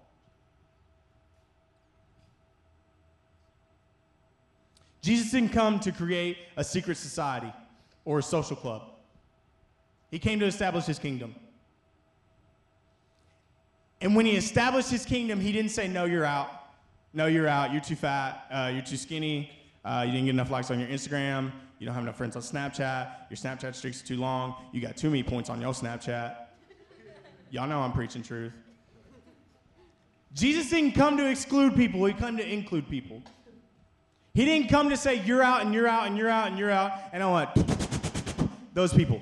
Jesus 5.03 5.33
didn't 5.33 5.51
come 5.51 5.81
to 5.81 5.91
create 5.91 6.39
a 6.57 6.63
secret 6.63 6.97
society 6.97 7.53
or 8.05 8.21
a 8.21 8.23
social 8.23 8.57
club. 8.57 8.83
He 10.11 10.19
came 10.19 10.39
to 10.41 10.47
establish 10.47 10.85
his 10.85 10.99
kingdom. 10.99 11.35
And 14.01 14.15
when 14.15 14.27
he 14.27 14.37
established 14.37 14.91
his 14.91 15.05
kingdom, 15.05 15.41
he 15.41 15.53
didn't 15.53 15.71
say, 15.71 15.89
No, 15.89 16.05
you're 16.05 16.25
out. 16.25 16.51
No, 17.15 17.27
you're 17.27 17.49
out. 17.49 17.73
You're 17.73 17.81
too 17.81 17.97
fat. 17.97 18.47
Uh, 18.51 18.71
you're 18.73 18.83
too 18.83 18.97
skinny. 18.97 19.51
Uh, 19.85 20.05
you 20.07 20.13
didn't 20.13 20.27
get 20.27 20.31
enough 20.31 20.51
likes 20.51 20.71
on 20.71 20.79
your 20.79 20.89
Instagram. 20.89 21.51
You 21.83 21.87
don't 21.87 21.97
have 21.97 22.05
enough 22.05 22.17
friends 22.17 22.37
on 22.37 22.43
Snapchat. 22.43 23.11
Your 23.29 23.37
Snapchat 23.37 23.75
streak's 23.75 24.03
too 24.03 24.17
long. 24.17 24.55
You 24.71 24.81
got 24.81 24.97
too 24.97 25.11
many 25.11 25.25
points 25.25 25.51
on 25.51 25.61
your 25.61 25.73
Snapchat. 25.73 26.37
Y'all 27.51 27.67
know 27.67 27.81
I'm 27.81 27.91
preaching 27.91 28.23
truth. 28.23 28.53
Jesus 30.33 30.71
didn't 30.71 30.93
come 30.93 31.17
to 31.17 31.29
exclude 31.29 31.75
people, 31.75 32.05
he 32.05 32.15
came 32.15 32.37
to 32.37 32.49
include 32.49 32.89
people. 32.89 33.21
He 34.33 34.45
didn't 34.45 34.69
come 34.69 34.91
to 34.91 34.97
say, 34.97 35.25
You're 35.25 35.43
out 35.43 35.63
and 35.63 35.75
you're 35.75 35.89
out 35.89 36.07
and 36.07 36.17
you're 36.17 36.29
out 36.29 36.47
and 36.47 36.57
you're 36.57 36.71
out, 36.71 36.93
and 37.13 37.21
I 37.21 37.27
want 37.29 37.51
those 38.75 38.95
people. 38.95 39.21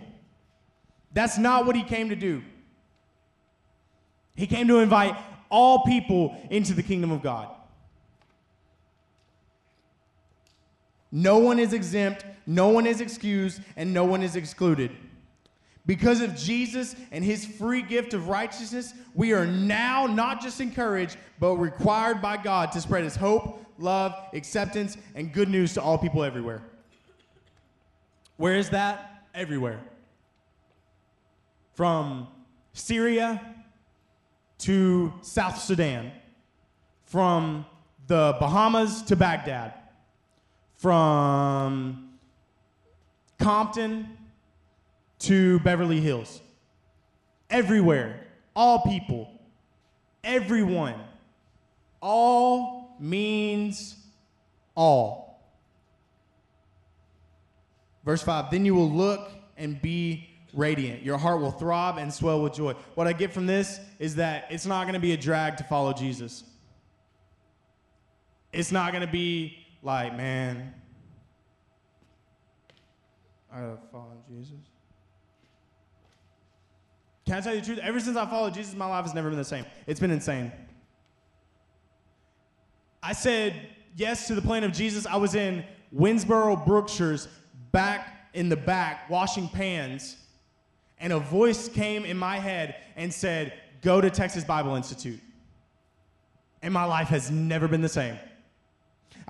That's 1.15 1.39
not 1.39 1.65
what 1.65 1.77
he 1.77 1.83
came 1.83 2.11
to 2.11 2.17
do. 2.17 2.43
He 4.35 4.47
came 4.47 4.69
to 4.69 4.81
invite 4.81 5.17
all 5.49 5.85
people 5.85 6.37
into 6.51 6.75
the 6.75 6.83
kingdom 6.83 7.11
of 7.11 7.23
God. 7.23 7.49
No 11.13 11.39
one 11.39 11.59
is 11.59 11.73
exempt, 11.73 12.25
no 12.47 12.69
one 12.69 12.87
is 12.87 13.01
excused, 13.01 13.61
and 13.77 13.93
no 13.93 14.05
one 14.05 14.23
is 14.23 14.37
excluded. 14.37 14.93
Because 15.87 16.21
of 16.21 16.37
Jesus 16.37 16.95
and 17.11 17.25
his 17.25 17.45
free 17.45 17.83
gift 17.83 18.15
of 18.15 18.29
righteousness, 18.29 18.95
we 19.15 19.33
are 19.33 19.47
now 19.47 20.07
not 20.07 20.41
just 20.41 20.61
encouraged, 20.61 21.17
but 21.41 21.57
required 21.57 22.23
by 22.23 22.37
God 22.37 22.71
to 22.73 22.81
spread 22.81 23.03
his 23.03 23.17
hope, 23.17 23.65
love, 23.79 24.15
acceptance, 24.33 24.97
and 25.15 25.33
good 25.33 25.49
news 25.49 25.75
to 25.75 25.83
all 25.83 25.99
people 25.99 26.23
everywhere. 26.23 26.63
Where 28.37 28.55
is 28.55 28.71
that? 28.71 29.25
Everywhere. 29.35 29.81
From 31.75 32.29
Syria 32.73 33.41
to 34.59 35.13
South 35.23 35.61
Sudan, 35.61 36.13
from 37.07 37.65
the 38.07 38.37
Bahamas 38.39 39.03
to 39.03 39.17
Baghdad, 39.17 39.75
from 40.81 42.09
Compton 43.39 44.09
to 45.21 45.61
Beverly 45.61 46.01
Hills. 46.01 46.41
Everywhere, 47.51 48.27
all 48.57 48.81
people, 48.81 49.31
everyone. 50.25 50.95
All 52.01 52.97
means 52.99 53.97
all. 54.75 55.43
Verse 58.05 58.23
5 58.23 58.51
Then 58.51 58.65
you 58.65 58.75
will 58.75 58.91
look 58.91 59.31
and 59.59 59.81
be 59.83 60.29
radiant. 60.55 61.03
Your 61.03 61.19
heart 61.19 61.41
will 61.41 61.51
throb 61.51 61.99
and 61.99 62.13
swell 62.13 62.43
with 62.43 62.55
joy. 62.55 62.75
What 62.95 63.07
I 63.07 63.13
get 63.13 63.33
from 63.33 63.47
this 63.47 63.81
is 63.99 64.17
that 64.17 64.47
it's 64.51 64.65
not 64.65 64.85
going 64.85 64.95
to 64.95 65.01
be 65.01 65.13
a 65.13 65.17
drag 65.17 65.59
to 65.59 65.65
follow 65.65 65.93
Jesus. 65.93 66.45
It's 68.53 68.73
not 68.73 68.93
going 68.93 69.07
to 69.07 69.13
be 69.13 69.59
like, 69.83 70.17
man, 70.17 70.75
I 73.53 73.61
gotta 73.61 73.79
follow 73.91 74.17
Jesus. 74.29 74.55
Can 77.27 77.35
I 77.35 77.41
tell 77.41 77.55
you 77.55 77.61
the 77.61 77.67
truth? 77.67 77.79
Ever 77.79 78.01
since 78.01 78.17
I 78.17 78.27
followed 78.27 78.55
Jesus, 78.55 78.75
my 78.75 78.87
life 78.87 79.05
has 79.05 79.15
never 79.15 79.29
been 79.29 79.39
the 79.39 79.45
same. 79.45 79.65
It's 79.87 80.01
been 80.01 80.11
insane. 80.11 80.53
I 83.03 83.13
said 83.13 83.55
yes 83.97 84.27
to 84.27 84.35
the 84.35 84.43
plan 84.43 84.65
of 84.65 84.73
Jesus. 84.73 85.07
I 85.07 85.17
was 85.17 85.35
in 85.35 85.65
Winnsboro, 85.95 86.67
Brookshires, 86.67 87.29
back 87.73 88.31
in 88.35 88.49
the 88.49 88.57
back, 88.57 89.09
washing 89.11 89.49
pans, 89.49 90.17
and 90.99 91.13
a 91.13 91.19
voice 91.19 91.69
came 91.69 92.05
in 92.05 92.17
my 92.17 92.39
head 92.39 92.77
and 92.97 93.13
said, 93.13 93.55
Go 93.83 94.01
to 94.01 94.11
Texas 94.11 94.45
Bible 94.45 94.75
Institute. 94.75 95.21
And 96.63 96.75
my 96.75 96.85
life 96.85 97.09
has 97.09 97.31
never 97.31 97.67
been 97.67 97.81
the 97.81 97.89
same. 97.89 98.19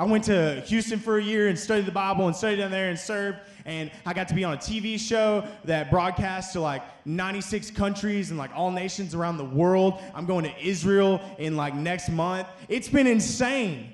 I 0.01 0.05
went 0.05 0.25
to 0.25 0.63
Houston 0.63 0.99
for 0.99 1.19
a 1.19 1.23
year 1.23 1.49
and 1.49 1.59
studied 1.59 1.85
the 1.85 1.93
Bible 1.93 2.27
and 2.27 2.35
studied 2.35 2.57
down 2.57 2.71
there 2.71 2.89
and 2.89 2.99
served. 2.99 3.37
And 3.67 3.91
I 4.07 4.15
got 4.15 4.29
to 4.29 4.35
be 4.35 4.45
on 4.45 4.55
a 4.55 4.57
TV 4.57 4.99
show 4.99 5.47
that 5.65 5.91
broadcasts 5.91 6.55
to 6.55 6.61
like 6.63 6.83
96 7.05 7.71
countries 7.73 8.31
and 8.31 8.39
like 8.39 8.51
all 8.57 8.71
nations 8.71 9.15
around 9.15 9.37
the 9.37 9.45
world. 9.45 10.01
I'm 10.15 10.25
going 10.25 10.45
to 10.45 10.59
Israel 10.59 11.21
in 11.39 11.55
like 11.55 11.75
next 11.75 12.09
month. 12.09 12.49
It's 12.67 12.89
been 12.89 13.07
insane. 13.07 13.93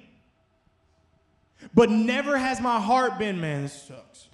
But 1.75 1.91
never 1.91 2.39
has 2.39 2.61
my 2.61 2.79
heart 2.79 3.19
been, 3.19 3.41
man, 3.41 3.63
this 3.63 3.83
sucks. 3.89 4.29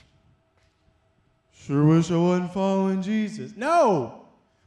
Sure 1.54 1.86
wish 1.86 2.10
I 2.10 2.18
wasn't 2.18 2.52
following 2.52 3.00
Jesus. 3.00 3.56
No. 3.56 4.21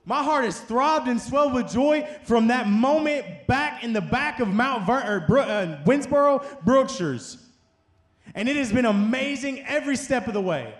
My 0.05 0.23
heart 0.23 0.45
has 0.45 0.59
throbbed 0.59 1.07
and 1.07 1.19
swelled 1.19 1.53
with 1.53 1.71
joy 1.71 2.07
from 2.23 2.47
that 2.47 2.67
moment 2.67 3.47
back 3.47 3.83
in 3.83 3.91
the 3.91 4.01
back 4.01 4.39
of 4.39 4.47
Mount 4.47 4.85
Ver- 4.85 5.15
or 5.15 5.19
Bro- 5.21 5.43
uh, 5.43 5.83
Winnsboro, 5.83 6.63
Brookshires. 6.63 7.41
And 8.35 8.47
it 8.47 8.55
has 8.55 8.71
been 8.71 8.85
amazing 8.85 9.61
every 9.65 9.95
step 9.95 10.27
of 10.27 10.33
the 10.33 10.41
way. 10.41 10.75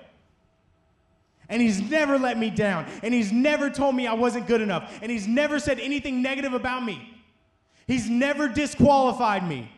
And 1.50 1.62
he's 1.62 1.82
never 1.82 2.20
let 2.20 2.38
me 2.38 2.50
down. 2.50 2.86
And 3.02 3.14
he's 3.14 3.32
never 3.32 3.70
told 3.70 3.96
me 3.96 4.08
I 4.08 4.14
wasn't 4.14 4.48
good 4.48 4.62
enough. 4.62 5.00
And 5.02 5.12
he's 5.12 5.28
never 5.28 5.60
said 5.60 5.80
anything 5.80 6.22
negative 6.22 6.54
about 6.54 6.84
me. 6.84 7.16
He's 7.88 8.10
never 8.10 8.48
disqualified 8.48 9.48
me. 9.48 9.72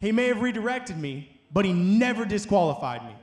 He 0.00 0.10
may 0.10 0.26
have 0.26 0.40
redirected 0.40 0.98
me, 0.98 1.40
but 1.52 1.64
he 1.64 1.72
never 1.72 2.24
disqualified 2.24 3.04
me. 3.04 3.14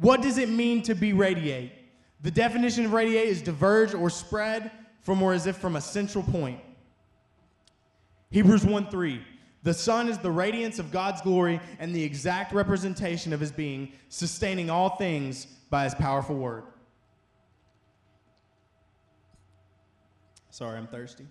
What 0.00 0.22
does 0.22 0.38
it 0.38 0.48
mean 0.48 0.82
to 0.82 0.94
be 0.94 1.12
radiate? 1.12 1.72
The 2.22 2.30
definition 2.30 2.84
of 2.84 2.92
radiate 2.92 3.28
is 3.28 3.42
diverge 3.42 3.94
or 3.94 4.10
spread 4.10 4.70
from 5.02 5.22
or 5.22 5.32
as 5.32 5.46
if 5.46 5.56
from 5.56 5.76
a 5.76 5.80
central 5.80 6.24
point. 6.24 6.60
Hebrews 8.30 8.64
1 8.64 8.90
3. 8.90 9.22
The 9.62 9.74
Son 9.74 10.08
is 10.08 10.18
the 10.18 10.30
radiance 10.30 10.78
of 10.78 10.90
God's 10.92 11.20
glory 11.20 11.60
and 11.78 11.94
the 11.94 12.02
exact 12.02 12.52
representation 12.52 13.32
of 13.32 13.40
his 13.40 13.50
being, 13.50 13.92
sustaining 14.08 14.70
all 14.70 14.96
things 14.96 15.46
by 15.70 15.84
his 15.84 15.94
powerful 15.94 16.36
word. 16.36 16.64
Sorry, 20.50 20.76
I'm 20.76 20.86
thirsty. 20.86 21.26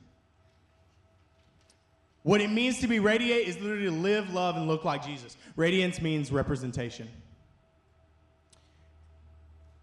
What 2.24 2.42
it 2.42 2.50
means 2.50 2.80
to 2.80 2.88
be 2.88 3.00
radiate 3.00 3.48
is 3.48 3.60
literally 3.60 3.86
to 3.86 3.92
live, 3.92 4.34
love, 4.34 4.58
and 4.58 4.68
look 4.68 4.84
like 4.84 5.06
Jesus. 5.06 5.38
Radiance 5.56 6.02
means 6.02 6.32
representation. 6.32 7.08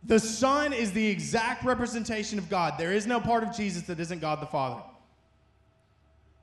The 0.06 0.18
Son 0.18 0.72
is 0.72 0.92
the 0.92 1.06
exact 1.06 1.64
representation 1.64 2.38
of 2.38 2.50
God. 2.50 2.74
There 2.78 2.92
is 2.92 3.06
no 3.06 3.20
part 3.20 3.42
of 3.42 3.56
Jesus 3.56 3.84
that 3.84 3.98
isn't 4.00 4.20
God 4.20 4.40
the 4.40 4.46
Father. 4.46 4.82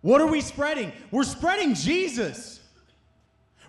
What 0.02 0.20
are 0.20 0.28
we 0.28 0.42
spreading? 0.42 0.92
We're 1.12 1.24
spreading 1.24 1.76
Jesus. 1.76 2.60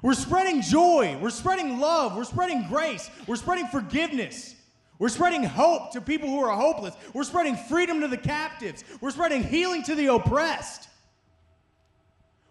We're 0.00 0.14
spreading 0.14 0.62
joy. 0.62 1.18
We're 1.20 1.31
spreading 1.31 1.78
love. 1.78 2.16
We're 2.16 2.24
spreading 2.24 2.66
grace. 2.68 3.11
We're 3.26 3.37
spreading 3.37 3.66
forgiveness. 3.66 4.55
We're 4.98 5.11
spreading 5.11 5.42
hope 5.42 5.92
to 5.92 6.00
people 6.00 6.28
who 6.28 6.40
are 6.40 6.57
hopeless. 6.57 6.94
We're 7.12 7.24
spreading 7.24 7.57
freedom 7.57 8.00
to 8.00 8.09
the 8.09 8.16
captives. 8.16 8.85
We're 9.00 9.11
spreading 9.11 9.42
healing 9.42 9.83
to 9.85 9.94
the 9.94 10.07
oppressed. 10.07 10.88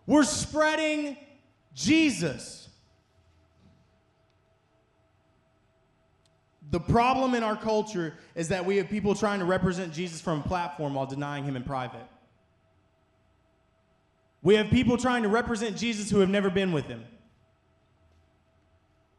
We're 0.06 0.23
spreading 0.23 1.17
Jesus. 1.73 2.69
The 6.71 6.79
problem 6.79 7.36
in 7.36 7.43
our 7.43 7.57
culture 7.57 8.13
is 8.34 8.47
that 8.47 8.65
we 8.65 8.77
have 8.77 8.89
people 8.89 9.13
trying 9.13 9.39
to 9.39 9.45
represent 9.45 9.93
Jesus 9.93 10.21
from 10.21 10.39
a 10.39 10.43
platform 10.43 10.93
while 10.93 11.05
denying 11.05 11.43
him 11.43 11.57
in 11.57 11.63
private. 11.63 12.07
We 14.41 14.55
have 14.55 14.69
people 14.69 14.97
trying 14.97 15.23
to 15.23 15.29
represent 15.29 15.77
Jesus 15.77 16.10
who 16.10 16.19
have 16.19 16.29
never 16.29 16.49
been 16.49 16.71
with 16.71 16.86
him. 16.86 17.03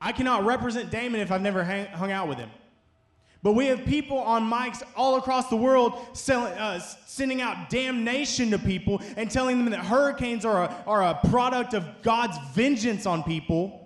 I 0.00 0.12
cannot 0.12 0.44
represent 0.46 0.90
Damon 0.90 1.20
if 1.20 1.30
I've 1.30 1.42
never 1.42 1.62
hang, 1.62 1.86
hung 1.86 2.10
out 2.10 2.26
with 2.26 2.38
him. 2.38 2.50
But 3.42 3.52
we 3.52 3.66
have 3.66 3.84
people 3.84 4.18
on 4.18 4.48
mics 4.48 4.82
all 4.96 5.16
across 5.16 5.48
the 5.48 5.56
world 5.56 5.94
selling, 6.16 6.52
uh, 6.54 6.80
sending 7.06 7.40
out 7.40 7.68
damnation 7.68 8.50
to 8.52 8.58
people 8.58 9.02
and 9.16 9.30
telling 9.30 9.58
them 9.58 9.70
that 9.72 9.84
hurricanes 9.84 10.44
are 10.44 10.64
a, 10.64 10.84
are 10.86 11.02
a 11.02 11.14
product 11.28 11.74
of 11.74 11.84
God's 12.02 12.38
vengeance 12.54 13.04
on 13.04 13.22
people 13.22 13.81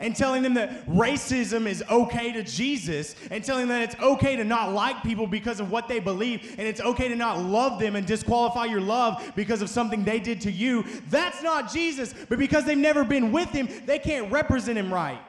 and 0.00 0.16
telling 0.16 0.42
them 0.42 0.54
that 0.54 0.86
racism 0.86 1.66
is 1.66 1.82
okay 1.90 2.32
to 2.32 2.42
Jesus 2.42 3.14
and 3.30 3.42
telling 3.44 3.68
them 3.68 3.80
that 3.80 3.92
it's 3.92 4.02
okay 4.02 4.36
to 4.36 4.44
not 4.44 4.72
like 4.72 5.02
people 5.02 5.26
because 5.26 5.60
of 5.60 5.70
what 5.70 5.88
they 5.88 6.00
believe 6.00 6.54
and 6.58 6.66
it's 6.66 6.80
okay 6.80 7.08
to 7.08 7.14
not 7.14 7.38
love 7.40 7.78
them 7.78 7.96
and 7.96 8.06
disqualify 8.06 8.64
your 8.64 8.80
love 8.80 9.32
because 9.36 9.62
of 9.62 9.70
something 9.70 10.04
they 10.04 10.18
did 10.18 10.40
to 10.40 10.50
you. 10.50 10.84
That's 11.08 11.42
not 11.42 11.72
Jesus, 11.72 12.14
but 12.28 12.38
because 12.38 12.64
they've 12.64 12.76
never 12.76 13.04
been 13.04 13.30
with 13.32 13.50
him, 13.50 13.68
they 13.86 13.98
can't 13.98 14.30
represent 14.30 14.76
him 14.76 14.92
right. 14.92 15.20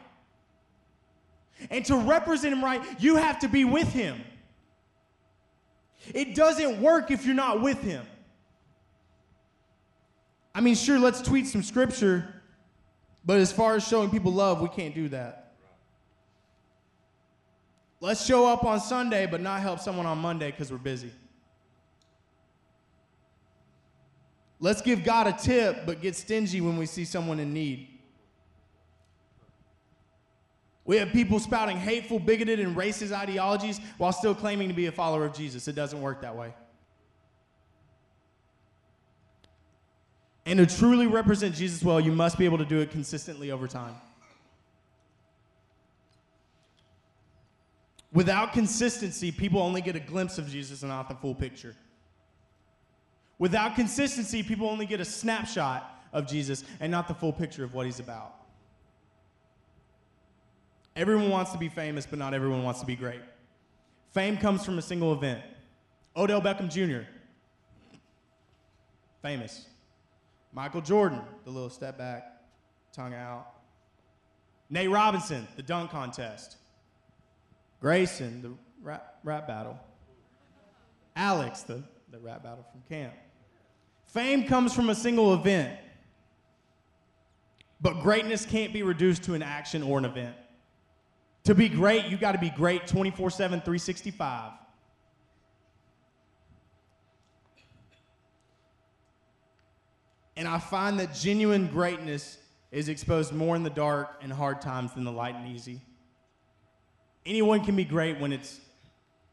And 1.69 1.85
to 1.85 1.97
represent 1.97 2.53
him 2.53 2.63
right, 2.63 2.81
you 2.99 3.15
have 3.15 3.39
to 3.39 3.47
be 3.47 3.65
with 3.65 3.91
him. 3.91 4.21
It 6.13 6.35
doesn't 6.35 6.81
work 6.81 7.11
if 7.11 7.25
you're 7.25 7.35
not 7.35 7.61
with 7.61 7.81
him. 7.81 8.05
I 10.55 10.61
mean, 10.61 10.75
sure, 10.75 10.97
let's 10.97 11.21
tweet 11.21 11.45
some 11.47 11.61
scripture, 11.61 12.36
but 13.27 13.39
as 13.39 13.51
far 13.51 13.75
as 13.75 13.85
showing 13.85 14.09
people 14.09 14.31
love, 14.31 14.61
we 14.61 14.69
can't 14.69 14.95
do 14.95 15.09
that. 15.09 15.51
Let's 17.99 18.25
show 18.25 18.47
up 18.47 18.63
on 18.63 18.79
Sunday, 18.79 19.25
but 19.25 19.41
not 19.41 19.59
help 19.59 19.81
someone 19.81 20.05
on 20.05 20.17
Monday 20.19 20.49
because 20.49 20.71
we're 20.71 20.77
busy. 20.77 21.11
Let's 24.61 24.81
give 24.81 25.03
God 25.03 25.27
a 25.27 25.33
tip, 25.33 25.85
but 25.85 26.01
get 26.01 26.15
stingy 26.15 26.61
when 26.61 26.77
we 26.77 26.85
see 26.85 27.03
someone 27.03 27.39
in 27.41 27.53
need. 27.53 27.89
We 30.85 30.95
have 30.95 31.09
people 31.09 31.41
spouting 31.41 31.75
hateful, 31.75 32.19
bigoted, 32.19 32.61
and 32.61 32.77
racist 32.77 33.11
ideologies 33.11 33.81
while 33.97 34.13
still 34.13 34.35
claiming 34.35 34.69
to 34.69 34.73
be 34.73 34.85
a 34.85 34.91
follower 34.91 35.25
of 35.25 35.33
Jesus. 35.33 35.67
It 35.67 35.75
doesn't 35.75 36.01
work 36.01 36.21
that 36.21 36.35
way. 36.37 36.53
And 40.47 40.59
to 40.59 40.65
truly 40.65 41.07
represent 41.07 41.55
Jesus 41.55 41.83
well, 41.83 41.99
you 41.99 42.13
must 42.13 42.37
be 42.37 42.45
able 42.45 42.57
to 42.57 42.65
do 42.65 42.79
it 42.79 42.89
consistently 42.89 43.51
over 43.51 43.67
time. 43.67 43.95
Without 48.13 48.53
consistency, 48.53 49.29
people 49.29 49.61
only 49.61 49.81
get 49.81 49.97
a 49.97 49.99
glimpse 49.99 50.37
of 50.37 50.47
Jesus 50.47 50.83
and 50.83 50.89
not 50.89 51.09
the 51.09 51.15
full 51.15 51.35
picture. 51.35 51.75
Without 53.37 53.75
consistency, 53.75 54.41
people 54.41 54.69
only 54.69 54.85
get 54.85 55.01
a 55.01 55.05
snapshot 55.05 55.93
of 56.13 56.25
Jesus 56.25 56.63
and 56.79 56.89
not 56.89 57.09
the 57.09 57.13
full 57.13 57.33
picture 57.33 57.65
of 57.65 57.73
what 57.73 57.85
he's 57.85 57.99
about. 57.99 58.33
Everyone 60.95 61.29
wants 61.29 61.51
to 61.51 61.57
be 61.57 61.67
famous, 61.67 62.05
but 62.05 62.19
not 62.19 62.33
everyone 62.33 62.63
wants 62.63 62.79
to 62.79 62.85
be 62.85 62.95
great. 62.95 63.21
Fame 64.11 64.37
comes 64.37 64.63
from 64.63 64.77
a 64.77 64.81
single 64.81 65.11
event. 65.11 65.43
Odell 66.15 66.41
Beckham 66.41 66.69
Jr., 66.69 67.05
famous. 69.21 69.65
Michael 70.57 70.81
Jordan, 70.81 71.21
the 71.43 71.51
little 71.51 71.69
step 71.69 71.99
back, 71.99 72.41
tongue 72.91 73.13
out. 73.13 73.45
Nate 74.71 74.89
Robinson, 74.89 75.47
the 75.55 75.61
dunk 75.61 75.91
contest. 75.91 76.57
Grayson, 77.79 78.41
the 78.41 78.51
rap, 78.81 79.19
rap 79.23 79.45
battle. 79.45 79.79
Alex, 81.15 81.61
the, 81.61 81.83
the 82.09 82.17
rap 82.17 82.41
battle 82.41 82.65
from 82.71 82.81
camp. 82.89 83.13
Fame 84.07 84.47
comes 84.47 84.73
from 84.73 84.89
a 84.89 84.95
single 84.95 85.35
event. 85.35 85.77
But 87.79 88.01
greatness 88.01 88.43
can't 88.43 88.73
be 88.73 88.81
reduced 88.81 89.21
to 89.25 89.35
an 89.35 89.43
action 89.43 89.83
or 89.83 89.99
an 89.99 90.05
event. 90.05 90.35
To 91.43 91.53
be 91.53 91.69
great, 91.69 92.05
you 92.05 92.17
got 92.17 92.31
to 92.31 92.39
be 92.39 92.49
great 92.49 92.87
24 92.87 93.29
7, 93.29 93.59
365. 93.59 94.53
And 100.37 100.47
I 100.47 100.59
find 100.59 100.99
that 100.99 101.15
genuine 101.15 101.65
greatness 101.67 102.37
is 102.71 102.89
exposed 102.89 103.33
more 103.33 103.55
in 103.55 103.63
the 103.63 103.71
dark 103.71 104.19
and 104.21 104.31
hard 104.31 104.61
times 104.61 104.93
than 104.93 105.03
the 105.03 105.11
light 105.11 105.33
and 105.35 105.47
easy. 105.47 105.81
Anyone 107.25 107.65
can 107.65 107.75
be 107.75 107.83
great 107.83 108.19
when 108.19 108.31
it's 108.31 108.59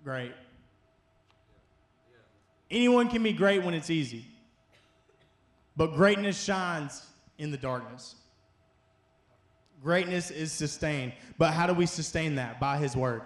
great. 0.03 0.33
Anyone 2.71 3.09
can 3.09 3.23
be 3.23 3.35
great 3.35 3.63
when 3.63 3.75
it's 3.75 3.91
easy. 3.91 4.25
But 5.77 5.95
greatness 5.95 6.43
shines 6.43 7.07
in 7.37 7.51
the 7.51 7.59
darkness. 7.59 8.15
Greatness 9.83 10.31
is 10.31 10.53
sustained. 10.53 11.13
But 11.37 11.53
how 11.53 11.67
do 11.67 11.75
we 11.75 11.85
sustain 11.85 12.37
that? 12.37 12.59
By 12.59 12.79
His 12.79 12.97
Word. 12.97 13.23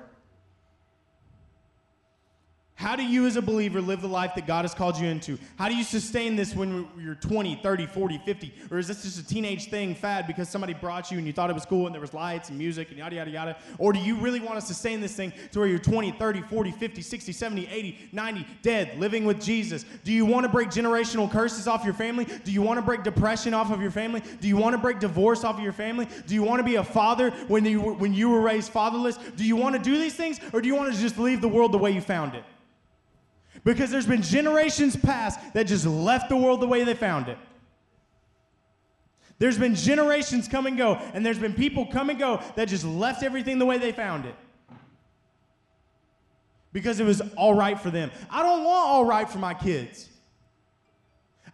How 2.78 2.94
do 2.94 3.02
you, 3.02 3.26
as 3.26 3.34
a 3.34 3.42
believer, 3.42 3.80
live 3.80 4.02
the 4.02 4.06
life 4.06 4.36
that 4.36 4.46
God 4.46 4.62
has 4.62 4.72
called 4.72 4.96
you 4.96 5.08
into? 5.08 5.36
How 5.56 5.68
do 5.68 5.74
you 5.74 5.82
sustain 5.82 6.36
this 6.36 6.54
when 6.54 6.86
you're 6.96 7.16
20, 7.16 7.56
30, 7.56 7.86
40, 7.86 8.18
50? 8.18 8.54
Or 8.70 8.78
is 8.78 8.86
this 8.86 9.02
just 9.02 9.18
a 9.18 9.26
teenage 9.26 9.68
thing, 9.68 9.96
fad, 9.96 10.28
because 10.28 10.48
somebody 10.48 10.74
brought 10.74 11.10
you 11.10 11.18
and 11.18 11.26
you 11.26 11.32
thought 11.32 11.50
it 11.50 11.54
was 11.54 11.66
cool 11.66 11.86
and 11.86 11.94
there 11.94 12.00
was 12.00 12.14
lights 12.14 12.50
and 12.50 12.56
music 12.56 12.90
and 12.90 12.98
yada, 12.98 13.16
yada, 13.16 13.30
yada? 13.32 13.56
Or 13.78 13.92
do 13.92 13.98
you 13.98 14.14
really 14.14 14.38
want 14.38 14.60
to 14.60 14.64
sustain 14.64 15.00
this 15.00 15.12
thing 15.12 15.32
to 15.50 15.58
where 15.58 15.66
you're 15.66 15.80
20, 15.80 16.12
30, 16.12 16.42
40, 16.42 16.70
50, 16.70 17.02
60, 17.02 17.32
70, 17.32 17.66
80, 17.66 17.98
90, 18.12 18.46
dead, 18.62 18.96
living 18.96 19.24
with 19.24 19.42
Jesus? 19.42 19.84
Do 20.04 20.12
you 20.12 20.24
want 20.24 20.46
to 20.46 20.48
break 20.48 20.68
generational 20.68 21.28
curses 21.28 21.66
off 21.66 21.84
your 21.84 21.94
family? 21.94 22.28
Do 22.44 22.52
you 22.52 22.62
want 22.62 22.78
to 22.78 22.86
break 22.86 23.02
depression 23.02 23.54
off 23.54 23.72
of 23.72 23.82
your 23.82 23.90
family? 23.90 24.22
Do 24.40 24.46
you 24.46 24.56
want 24.56 24.74
to 24.74 24.78
break 24.80 25.00
divorce 25.00 25.42
off 25.42 25.56
of 25.56 25.64
your 25.64 25.72
family? 25.72 26.06
Do 26.28 26.34
you 26.36 26.44
want 26.44 26.60
to 26.60 26.64
be 26.64 26.76
a 26.76 26.84
father 26.84 27.32
when 27.48 27.64
you, 27.64 27.80
when 27.80 28.14
you 28.14 28.28
were 28.28 28.40
raised 28.40 28.70
fatherless? 28.70 29.18
Do 29.34 29.44
you 29.44 29.56
want 29.56 29.74
to 29.74 29.82
do 29.82 29.98
these 29.98 30.14
things? 30.14 30.38
Or 30.52 30.60
do 30.60 30.68
you 30.68 30.76
want 30.76 30.94
to 30.94 31.00
just 31.00 31.18
leave 31.18 31.40
the 31.40 31.48
world 31.48 31.72
the 31.72 31.78
way 31.78 31.90
you 31.90 32.00
found 32.00 32.36
it? 32.36 32.44
Because 33.68 33.90
there's 33.90 34.06
been 34.06 34.22
generations 34.22 34.96
past 34.96 35.38
that 35.52 35.66
just 35.66 35.84
left 35.84 36.30
the 36.30 36.36
world 36.38 36.62
the 36.62 36.66
way 36.66 36.84
they 36.84 36.94
found 36.94 37.28
it. 37.28 37.36
There's 39.38 39.58
been 39.58 39.74
generations 39.74 40.48
come 40.48 40.64
and 40.64 40.78
go, 40.78 40.94
and 41.12 41.24
there's 41.24 41.38
been 41.38 41.52
people 41.52 41.84
come 41.84 42.08
and 42.08 42.18
go 42.18 42.40
that 42.56 42.68
just 42.68 42.86
left 42.86 43.22
everything 43.22 43.58
the 43.58 43.66
way 43.66 43.76
they 43.76 43.92
found 43.92 44.24
it. 44.24 44.34
Because 46.72 46.98
it 46.98 47.04
was 47.04 47.20
all 47.36 47.52
right 47.52 47.78
for 47.78 47.90
them. 47.90 48.10
I 48.30 48.42
don't 48.42 48.64
want 48.64 48.88
all 48.88 49.04
right 49.04 49.28
for 49.28 49.36
my 49.36 49.52
kids. 49.52 50.08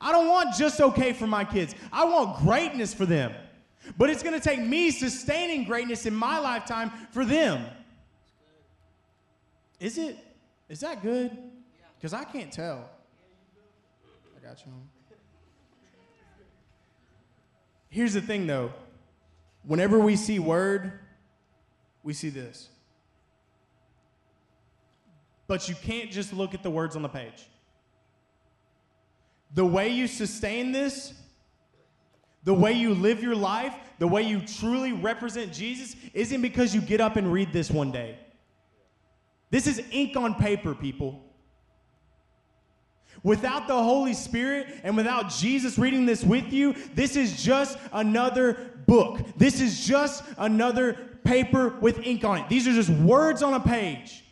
I 0.00 0.12
don't 0.12 0.28
want 0.28 0.54
just 0.54 0.80
okay 0.80 1.12
for 1.12 1.26
my 1.26 1.44
kids. 1.44 1.74
I 1.92 2.04
want 2.04 2.38
greatness 2.38 2.94
for 2.94 3.06
them. 3.06 3.32
But 3.98 4.08
it's 4.08 4.22
going 4.22 4.40
to 4.40 4.48
take 4.48 4.60
me 4.60 4.92
sustaining 4.92 5.64
greatness 5.64 6.06
in 6.06 6.14
my 6.14 6.38
lifetime 6.38 6.92
for 7.10 7.24
them. 7.24 7.64
Is 9.80 9.98
it? 9.98 10.16
Is 10.68 10.78
that 10.78 11.02
good? 11.02 11.36
Because 12.04 12.20
I 12.20 12.24
can't 12.24 12.52
tell. 12.52 12.86
I 14.36 14.46
got 14.46 14.62
you. 14.66 14.72
Here's 17.88 18.12
the 18.12 18.20
thing 18.20 18.46
though. 18.46 18.74
Whenever 19.62 19.98
we 19.98 20.14
see 20.14 20.38
word, 20.38 21.00
we 22.02 22.12
see 22.12 22.28
this. 22.28 22.68
But 25.46 25.66
you 25.66 25.74
can't 25.76 26.10
just 26.10 26.34
look 26.34 26.52
at 26.52 26.62
the 26.62 26.68
words 26.68 26.94
on 26.94 27.00
the 27.00 27.08
page. 27.08 27.48
The 29.54 29.64
way 29.64 29.88
you 29.88 30.06
sustain 30.06 30.72
this, 30.72 31.14
the 32.42 32.52
way 32.52 32.72
you 32.72 32.92
live 32.92 33.22
your 33.22 33.34
life, 33.34 33.74
the 33.98 34.08
way 34.08 34.24
you 34.24 34.42
truly 34.42 34.92
represent 34.92 35.54
Jesus 35.54 35.96
isn't 36.12 36.42
because 36.42 36.74
you 36.74 36.82
get 36.82 37.00
up 37.00 37.16
and 37.16 37.32
read 37.32 37.50
this 37.50 37.70
one 37.70 37.90
day. 37.90 38.18
This 39.48 39.66
is 39.66 39.82
ink 39.90 40.18
on 40.18 40.34
paper, 40.34 40.74
people. 40.74 41.24
Without 43.24 43.66
the 43.66 43.74
Holy 43.74 44.12
Spirit 44.12 44.68
and 44.84 44.96
without 44.96 45.30
Jesus 45.30 45.78
reading 45.78 46.04
this 46.04 46.22
with 46.22 46.52
you, 46.52 46.74
this 46.94 47.16
is 47.16 47.42
just 47.42 47.78
another 47.90 48.70
book. 48.86 49.18
This 49.38 49.62
is 49.62 49.86
just 49.86 50.22
another 50.36 50.92
paper 51.24 51.70
with 51.80 51.98
ink 52.00 52.22
on 52.22 52.40
it. 52.40 52.48
These 52.50 52.68
are 52.68 52.74
just 52.74 52.90
words 52.90 53.42
on 53.42 53.54
a 53.54 53.60
page. 53.60 54.22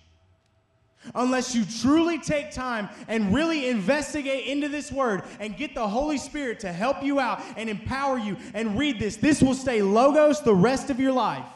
Unless 1.14 1.54
you 1.54 1.64
truly 1.80 2.18
take 2.18 2.52
time 2.52 2.90
and 3.08 3.34
really 3.34 3.66
investigate 3.66 4.46
into 4.46 4.68
this 4.68 4.92
word 4.92 5.22
and 5.40 5.56
get 5.56 5.74
the 5.74 5.88
Holy 5.88 6.18
Spirit 6.18 6.60
to 6.60 6.70
help 6.70 7.02
you 7.02 7.18
out 7.18 7.42
and 7.56 7.70
empower 7.70 8.18
you 8.18 8.36
and 8.52 8.78
read 8.78 9.00
this, 9.00 9.16
this 9.16 9.42
will 9.42 9.54
stay 9.54 9.80
logos 9.80 10.42
the 10.42 10.54
rest 10.54 10.90
of 10.90 11.00
your 11.00 11.12
life 11.12 11.46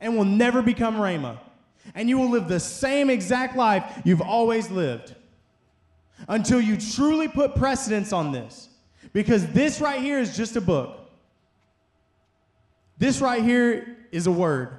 and 0.00 0.16
will 0.16 0.24
never 0.24 0.62
become 0.62 0.94
Rhema. 0.94 1.38
And 1.96 2.08
you 2.08 2.18
will 2.18 2.30
live 2.30 2.46
the 2.46 2.60
same 2.60 3.10
exact 3.10 3.56
life 3.56 4.00
you've 4.04 4.22
always 4.22 4.70
lived 4.70 5.16
until 6.28 6.60
you 6.60 6.76
truly 6.76 7.28
put 7.28 7.54
precedence 7.54 8.12
on 8.12 8.32
this. 8.32 8.68
Because 9.12 9.46
this 9.48 9.80
right 9.80 10.00
here 10.00 10.18
is 10.18 10.36
just 10.36 10.56
a 10.56 10.60
book. 10.60 11.10
This 12.98 13.20
right 13.20 13.42
here 13.42 13.96
is 14.12 14.26
a 14.26 14.32
word. 14.32 14.76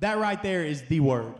That 0.00 0.18
right 0.18 0.42
there 0.42 0.64
is 0.64 0.82
the 0.82 1.00
word. 1.00 1.34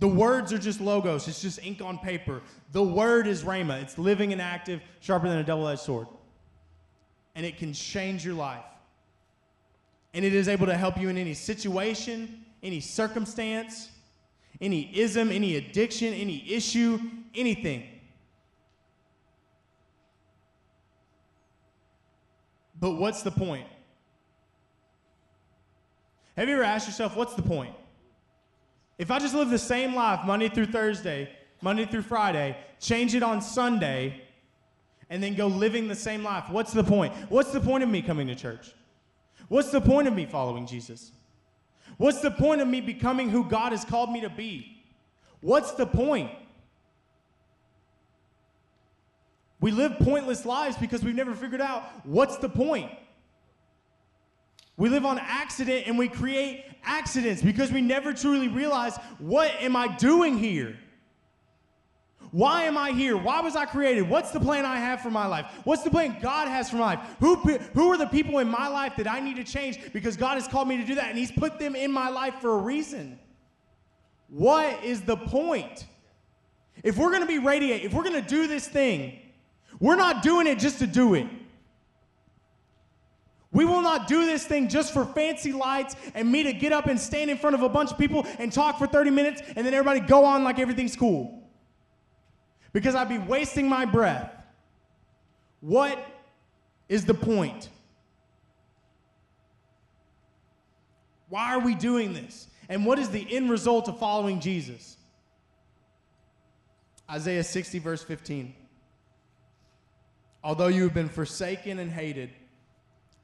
The 0.00 0.08
words 0.08 0.52
are 0.52 0.58
just 0.58 0.80
logos, 0.80 1.26
it's 1.26 1.42
just 1.42 1.58
ink 1.62 1.82
on 1.82 1.98
paper. 1.98 2.40
The 2.72 2.82
word 2.82 3.26
is 3.26 3.42
Rhema, 3.42 3.82
it's 3.82 3.98
living 3.98 4.32
and 4.32 4.40
active, 4.40 4.80
sharper 5.00 5.28
than 5.28 5.38
a 5.38 5.44
double 5.44 5.66
edged 5.66 5.80
sword. 5.80 6.06
And 7.34 7.44
it 7.44 7.58
can 7.58 7.72
change 7.72 8.24
your 8.24 8.34
life. 8.34 8.64
And 10.14 10.24
it 10.24 10.34
is 10.34 10.48
able 10.48 10.66
to 10.66 10.76
help 10.76 10.98
you 10.98 11.08
in 11.08 11.18
any 11.18 11.34
situation, 11.34 12.44
any 12.62 12.80
circumstance, 12.80 13.90
any 14.60 14.90
ism, 14.96 15.30
any 15.30 15.56
addiction, 15.56 16.12
any 16.14 16.50
issue, 16.50 16.98
anything. 17.34 17.84
But 22.80 22.92
what's 22.92 23.22
the 23.22 23.30
point? 23.30 23.66
Have 26.36 26.48
you 26.48 26.54
ever 26.54 26.64
asked 26.64 26.86
yourself, 26.86 27.16
what's 27.16 27.34
the 27.34 27.42
point? 27.42 27.74
If 28.96 29.10
I 29.10 29.18
just 29.18 29.34
live 29.34 29.50
the 29.50 29.58
same 29.58 29.94
life 29.94 30.24
Monday 30.24 30.48
through 30.48 30.66
Thursday, 30.66 31.30
Monday 31.60 31.84
through 31.84 32.02
Friday, 32.02 32.56
change 32.80 33.14
it 33.14 33.22
on 33.22 33.40
Sunday, 33.42 34.22
and 35.10 35.22
then 35.22 35.34
go 35.34 35.46
living 35.46 35.88
the 35.88 35.94
same 35.94 36.22
life. 36.22 36.44
What's 36.50 36.72
the 36.72 36.84
point? 36.84 37.12
What's 37.28 37.50
the 37.50 37.60
point 37.60 37.82
of 37.82 37.88
me 37.88 38.02
coming 38.02 38.26
to 38.28 38.34
church? 38.34 38.72
What's 39.48 39.70
the 39.70 39.80
point 39.80 40.06
of 40.06 40.14
me 40.14 40.26
following 40.26 40.66
Jesus? 40.66 41.12
What's 41.98 42.20
the 42.20 42.30
point 42.30 42.60
of 42.60 42.68
me 42.68 42.80
becoming 42.80 43.28
who 43.28 43.44
God 43.44 43.72
has 43.72 43.84
called 43.84 44.10
me 44.10 44.22
to 44.22 44.30
be? 44.30 44.82
What's 45.40 45.72
the 45.72 45.86
point? 45.86 46.30
We 49.60 49.72
live 49.72 49.98
pointless 49.98 50.46
lives 50.46 50.76
because 50.76 51.02
we've 51.02 51.14
never 51.14 51.34
figured 51.34 51.60
out 51.60 51.82
what's 52.06 52.36
the 52.38 52.48
point. 52.48 52.90
We 54.76 54.88
live 54.88 55.04
on 55.04 55.18
accident 55.18 55.88
and 55.88 55.98
we 55.98 56.08
create 56.08 56.64
accidents 56.84 57.42
because 57.42 57.72
we 57.72 57.80
never 57.80 58.12
truly 58.12 58.46
realize 58.46 58.96
what 59.18 59.50
am 59.60 59.74
I 59.74 59.88
doing 59.96 60.38
here? 60.38 60.76
Why 62.30 62.64
am 62.64 62.76
I 62.76 62.90
here? 62.90 63.16
Why 63.16 63.40
was 63.40 63.56
I 63.56 63.64
created? 63.64 64.08
What's 64.08 64.30
the 64.30 64.40
plan 64.40 64.64
I 64.64 64.76
have 64.76 65.00
for 65.00 65.10
my 65.10 65.26
life? 65.26 65.46
What's 65.64 65.82
the 65.82 65.90
plan 65.90 66.16
God 66.20 66.48
has 66.48 66.68
for 66.68 66.76
my 66.76 66.94
life? 66.94 67.00
Who, 67.20 67.36
who 67.36 67.90
are 67.92 67.96
the 67.96 68.06
people 68.06 68.38
in 68.38 68.48
my 68.48 68.68
life 68.68 68.96
that 68.96 69.08
I 69.08 69.20
need 69.20 69.36
to 69.36 69.44
change 69.44 69.92
because 69.92 70.16
God 70.16 70.34
has 70.34 70.46
called 70.46 70.68
me 70.68 70.76
to 70.76 70.84
do 70.84 70.94
that 70.96 71.08
and 71.08 71.18
He's 71.18 71.32
put 71.32 71.58
them 71.58 71.74
in 71.74 71.90
my 71.90 72.08
life 72.08 72.34
for 72.40 72.52
a 72.54 72.58
reason? 72.58 73.18
What 74.28 74.84
is 74.84 75.02
the 75.02 75.16
point? 75.16 75.86
If 76.82 76.96
we're 76.96 77.10
going 77.10 77.22
to 77.22 77.26
be 77.26 77.38
radiate, 77.38 77.82
if 77.82 77.94
we're 77.94 78.04
going 78.04 78.22
to 78.22 78.28
do 78.28 78.46
this 78.46 78.68
thing, 78.68 79.18
we're 79.80 79.96
not 79.96 80.22
doing 80.22 80.46
it 80.46 80.58
just 80.58 80.80
to 80.80 80.86
do 80.86 81.14
it. 81.14 81.26
We 83.50 83.64
will 83.64 83.80
not 83.80 84.06
do 84.06 84.26
this 84.26 84.44
thing 84.44 84.68
just 84.68 84.92
for 84.92 85.06
fancy 85.06 85.52
lights 85.52 85.96
and 86.14 86.30
me 86.30 86.42
to 86.42 86.52
get 86.52 86.72
up 86.72 86.86
and 86.86 87.00
stand 87.00 87.30
in 87.30 87.38
front 87.38 87.56
of 87.56 87.62
a 87.62 87.68
bunch 87.68 87.90
of 87.90 87.98
people 87.98 88.26
and 88.38 88.52
talk 88.52 88.78
for 88.78 88.86
30 88.86 89.10
minutes 89.10 89.40
and 89.56 89.66
then 89.66 89.72
everybody 89.72 90.00
go 90.00 90.24
on 90.26 90.44
like 90.44 90.58
everything's 90.58 90.94
cool 90.94 91.37
because 92.72 92.94
I'd 92.94 93.08
be 93.08 93.18
wasting 93.18 93.68
my 93.68 93.84
breath. 93.84 94.32
What 95.60 95.98
is 96.88 97.04
the 97.04 97.14
point? 97.14 97.68
Why 101.28 101.54
are 101.54 101.60
we 101.60 101.74
doing 101.74 102.14
this? 102.14 102.48
And 102.68 102.86
what 102.86 102.98
is 102.98 103.10
the 103.10 103.26
end 103.34 103.50
result 103.50 103.88
of 103.88 103.98
following 103.98 104.40
Jesus? 104.40 104.96
Isaiah 107.10 107.44
60, 107.44 107.78
verse 107.78 108.02
15. 108.02 108.54
Although 110.44 110.68
you 110.68 110.82
have 110.84 110.94
been 110.94 111.08
forsaken 111.08 111.78
and 111.78 111.90
hated, 111.90 112.30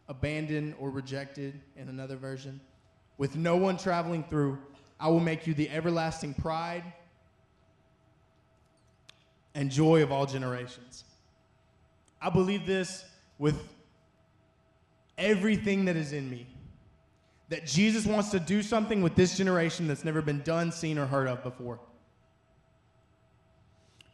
abandoned 0.09 0.75
or 0.79 0.91
rejected 0.91 1.61
in 1.77 1.89
another 1.89 2.17
version, 2.17 2.61
with 3.19 3.37
no 3.37 3.57
one 3.57 3.77
traveling 3.77 4.25
through, 4.25 4.59
I 4.99 5.09
will 5.09 5.21
make 5.21 5.47
you 5.47 5.55
the 5.55 5.71
everlasting 5.71 6.35
pride 6.35 6.83
and 9.55 9.71
joy 9.71 10.03
of 10.03 10.11
all 10.11 10.27
generations. 10.27 11.05
I 12.21 12.31
believe 12.31 12.67
this 12.67 13.05
with 13.39 13.61
everything 15.19 15.85
that 15.85 15.97
is 15.97 16.13
in 16.13 16.29
me. 16.31 16.47
That 17.51 17.67
Jesus 17.67 18.07
wants 18.07 18.31
to 18.31 18.41
do 18.41 18.63
something 18.63 19.03
with 19.03 19.15
this 19.15 19.37
generation 19.37 19.87
that's 19.87 20.05
never 20.05 20.23
been 20.23 20.41
done, 20.43 20.73
seen, 20.73 20.99
or 20.99 21.07
heard 21.07 21.29
of 21.29 21.43
before. 21.43 21.79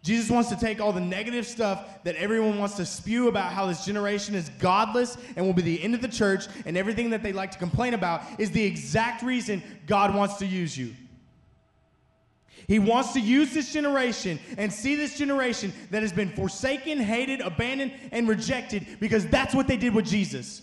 Jesus 0.03 0.31
wants 0.31 0.49
to 0.49 0.57
take 0.57 0.81
all 0.81 0.93
the 0.93 1.01
negative 1.01 1.47
stuff 1.47 2.03
that 2.05 2.17
everyone 2.17 2.59
wants 2.59 2.75
to 2.77 2.87
spew 2.87 3.29
about 3.29 3.53
how 3.53 3.67
this 3.67 3.85
generation 3.85 4.35
is 4.35 4.49
godless 4.59 5.19
and 5.37 5.45
will 5.45 5.53
be 5.53 5.63
the 5.63 5.83
end 5.83 5.95
of 5.95 6.01
the 6.01 6.09
church, 6.09 6.47
and 6.65 6.77
everything 6.77 7.11
that 7.11 7.23
they 7.23 7.33
like 7.33 7.51
to 7.53 7.59
complain 7.59 7.95
about 7.95 8.23
is 8.39 8.51
the 8.51 8.65
exact 8.65 9.23
reason 9.23 9.63
God 9.87 10.15
wants 10.15 10.37
to 10.39 10.47
use 10.47 10.77
you. 10.77 10.95
He 12.67 12.79
wants 12.79 13.13
to 13.15 13.21
use 13.21 13.53
this 13.53 13.73
generation 13.73 14.39
and 14.59 14.73
see 14.73 14.95
this 14.95 15.17
generation 15.17 15.73
that 15.91 16.03
has 16.03 16.13
been 16.13 16.31
forsaken, 16.31 16.99
hated, 16.99 17.41
abandoned, 17.41 17.93
and 18.13 18.29
rejected 18.29 18.87
because 19.01 19.27
that's 19.27 19.55
what 19.55 19.67
they 19.67 19.77
did 19.77 19.95
with 19.95 20.07
Jesus. 20.07 20.63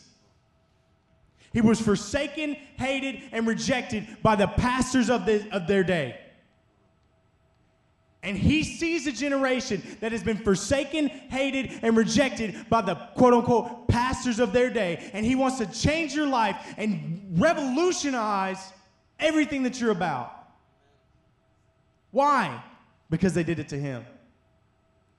He 1.54 1.62
was 1.62 1.82
forsaken, 1.82 2.56
hated, 2.78 3.24
and 3.32 3.48
rejected 3.48 4.06
by 4.22 4.36
the 4.36 4.48
pastors 4.48 5.10
of, 5.10 5.26
the, 5.26 5.48
of 5.52 5.68
their 5.68 5.84
day. 5.84 6.20
And 8.24 8.38
he 8.38 8.64
sees 8.64 9.08
a 9.08 9.12
generation 9.12 9.82
that 10.02 10.12
has 10.12 10.22
been 10.22 10.38
forsaken, 10.38 11.08
hated, 11.08 11.80
and 11.82 11.96
rejected 11.96 12.66
by 12.70 12.82
the 12.82 12.96
quote 13.16 13.34
unquote 13.34 13.88
pastors 13.88 14.40
of 14.40 14.54
their 14.54 14.70
day. 14.70 15.10
And 15.14 15.26
he 15.26 15.36
wants 15.36 15.60
to 15.60 15.66
change 15.66 16.14
your 16.14 16.28
life 16.28 16.58
and 16.78 17.36
revolutionize 17.40 18.74
everything 19.20 19.64
that 19.64 19.80
you're 19.80 19.92
about. 19.92 20.37
Why? 22.18 22.64
Because 23.12 23.36
they 23.36 23.44
did 23.44 23.60
it 23.60 23.70
to 23.70 23.78
him. 23.78 24.04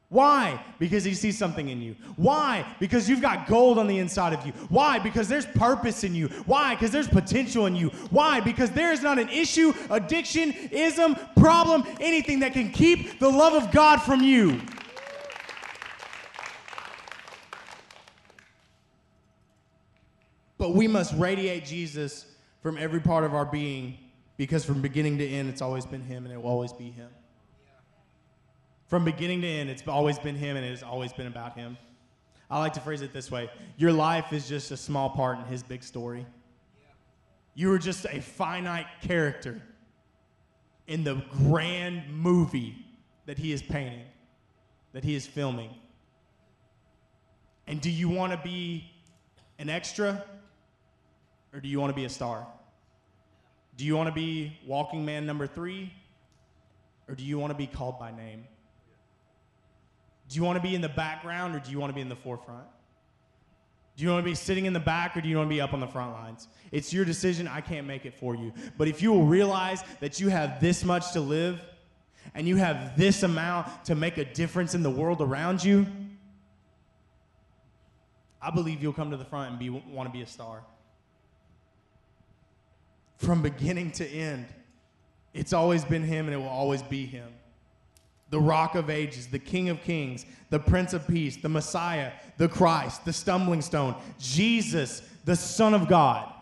Why? 0.08 0.61
Because 0.80 1.04
he 1.04 1.14
sees 1.14 1.38
something 1.38 1.68
in 1.68 1.80
you. 1.80 1.94
Why? 2.16 2.66
Because 2.80 3.08
you've 3.08 3.20
got 3.20 3.46
gold 3.46 3.78
on 3.78 3.87
the 3.87 4.00
inside 4.00 4.32
of 4.32 4.44
you. 4.44 4.50
Why? 4.68 4.98
Because 4.98 5.28
there's 5.28 5.46
purpose 5.46 6.02
in 6.02 6.12
you. 6.12 6.26
Why? 6.46 6.74
Because 6.74 6.90
there's 6.90 7.06
potential 7.06 7.66
in 7.66 7.76
you. 7.76 7.90
Why? 8.11 8.40
Because 8.40 8.72
there 8.72 8.92
is 8.92 9.00
not 9.00 9.16
an 9.16 9.28
issue, 9.28 9.72
addiction, 9.90 10.50
ism, 10.72 11.14
problem, 11.37 11.84
anything 12.00 12.40
that 12.40 12.52
can 12.52 12.72
keep 12.72 13.20
the 13.20 13.28
love 13.28 13.54
of 13.54 13.70
God 13.70 13.98
from 13.98 14.20
you. 14.20 14.61
But 20.58 20.74
we 20.74 20.88
must 20.88 21.14
radiate 21.14 21.64
Jesus 21.64 22.26
from 22.61 22.76
every 22.76 22.98
part 22.98 23.22
of 23.22 23.34
our 23.34 23.44
being 23.44 23.98
because 24.38 24.64
from 24.64 24.81
beginning 24.81 25.18
to 25.18 25.29
end, 25.29 25.51
it's 25.51 25.61
always 25.61 25.85
been 25.85 26.01
Him 26.01 26.24
and 26.24 26.33
it 26.33 26.40
will 26.40 26.48
always 26.48 26.72
be 26.72 26.90
Him. 26.90 27.11
From 28.87 29.05
beginning 29.05 29.42
to 29.42 29.46
end, 29.46 29.68
it's 29.68 29.87
always 29.87 30.18
been 30.18 30.37
Him 30.37 30.57
and 30.57 30.64
it 30.64 30.70
has 30.70 30.83
always 30.83 31.12
been 31.12 31.27
about 31.27 31.59
Him. 31.59 31.77
I 32.48 32.59
like 32.61 32.72
to 32.74 32.81
phrase 32.81 33.03
it 33.03 33.12
this 33.12 33.31
way 33.31 33.51
Your 33.77 33.92
life 33.92 34.33
is 34.33 34.48
just 34.48 34.70
a 34.70 34.77
small 34.77 35.11
part 35.11 35.38
in 35.38 35.44
His 35.44 35.62
big 35.62 35.83
story. 35.83 36.24
You 37.55 37.72
are 37.72 37.79
just 37.79 38.07
a 38.07 38.22
finite 38.22 38.87
character 39.03 39.61
in 40.87 41.05
the 41.05 41.22
grand 41.33 42.05
movie 42.09 42.87
that 43.27 43.37
He 43.37 43.53
is 43.53 43.61
painting, 43.61 44.07
that 44.92 45.03
He 45.03 45.16
is 45.16 45.27
filming. 45.27 45.70
And 47.66 47.81
do 47.81 47.90
you 47.90 48.09
want 48.09 48.33
to 48.33 48.38
be 48.38 48.88
an 49.59 49.68
extra 49.68 50.24
or 51.53 51.61
do 51.61 51.68
you 51.68 51.81
want 51.81 51.90
to 51.90 51.96
be 51.96 52.05
a 52.05 52.09
star? 52.09 52.46
Do 53.78 53.84
you 53.84 53.96
want 53.96 54.08
to 54.08 54.12
be 54.12 54.58
walking 54.66 55.04
man 55.04 55.24
number 55.24 55.46
three? 55.46 55.92
Or 57.08 57.14
do 57.14 57.22
you 57.22 57.38
want 57.38 57.52
to 57.52 57.56
be 57.56 57.68
called 57.68 57.98
by 57.98 58.10
name? 58.10 58.44
Do 60.28 60.36
you 60.36 60.42
want 60.42 60.56
to 60.56 60.62
be 60.62 60.74
in 60.74 60.80
the 60.80 60.88
background 60.88 61.54
or 61.54 61.60
do 61.60 61.70
you 61.70 61.78
want 61.78 61.90
to 61.90 61.94
be 61.94 62.00
in 62.00 62.08
the 62.08 62.16
forefront? 62.16 62.66
Do 63.96 64.04
you 64.04 64.10
want 64.10 64.24
to 64.24 64.28
be 64.30 64.34
sitting 64.34 64.66
in 64.66 64.72
the 64.72 64.80
back 64.80 65.16
or 65.16 65.20
do 65.20 65.28
you 65.28 65.36
want 65.36 65.48
to 65.48 65.54
be 65.54 65.60
up 65.60 65.72
on 65.72 65.80
the 65.80 65.86
front 65.86 66.12
lines? 66.12 66.48
It's 66.72 66.92
your 66.92 67.04
decision. 67.04 67.46
I 67.46 67.60
can't 67.60 67.86
make 67.86 68.04
it 68.04 68.14
for 68.14 68.34
you. 68.34 68.52
But 68.76 68.88
if 68.88 69.00
you 69.00 69.12
will 69.12 69.26
realize 69.26 69.84
that 70.00 70.18
you 70.18 70.28
have 70.28 70.60
this 70.60 70.84
much 70.84 71.12
to 71.12 71.20
live 71.20 71.60
and 72.34 72.48
you 72.48 72.56
have 72.56 72.98
this 72.98 73.22
amount 73.22 73.84
to 73.84 73.94
make 73.94 74.18
a 74.18 74.24
difference 74.24 74.74
in 74.74 74.82
the 74.82 74.90
world 74.90 75.22
around 75.22 75.62
you, 75.62 75.86
I 78.42 78.50
believe 78.50 78.82
you'll 78.82 78.92
come 78.92 79.12
to 79.12 79.16
the 79.16 79.24
front 79.24 79.50
and 79.50 79.58
be, 79.58 79.70
want 79.70 80.08
to 80.08 80.12
be 80.12 80.22
a 80.22 80.26
star 80.26 80.64
from 83.18 83.42
beginning 83.42 83.90
to 83.92 84.07
end. 84.09 84.46
It's 85.35 85.52
always 85.52 85.85
been 85.85 86.02
Him 86.02 86.26
and 86.26 86.35
it 86.35 86.38
will 86.38 86.48
always 86.48 86.83
be 86.83 87.04
Him. 87.04 87.28
The 88.31 88.40
rock 88.40 88.74
of 88.74 88.90
ages, 88.90 89.26
the 89.26 89.38
King 89.38 89.68
of 89.68 89.83
kings, 89.83 90.24
the 90.50 90.59
Prince 90.59 90.92
of 90.92 91.07
peace, 91.07 91.37
the 91.37 91.48
Messiah, 91.48 92.12
the 92.37 92.48
Christ, 92.48 93.04
the 93.04 93.12
stumbling 93.12 93.62
stone, 93.62 93.94
Jesus, 94.18 95.02
the 95.24 95.37
Son 95.37 95.74
of 95.74 95.88
God. 95.88 96.33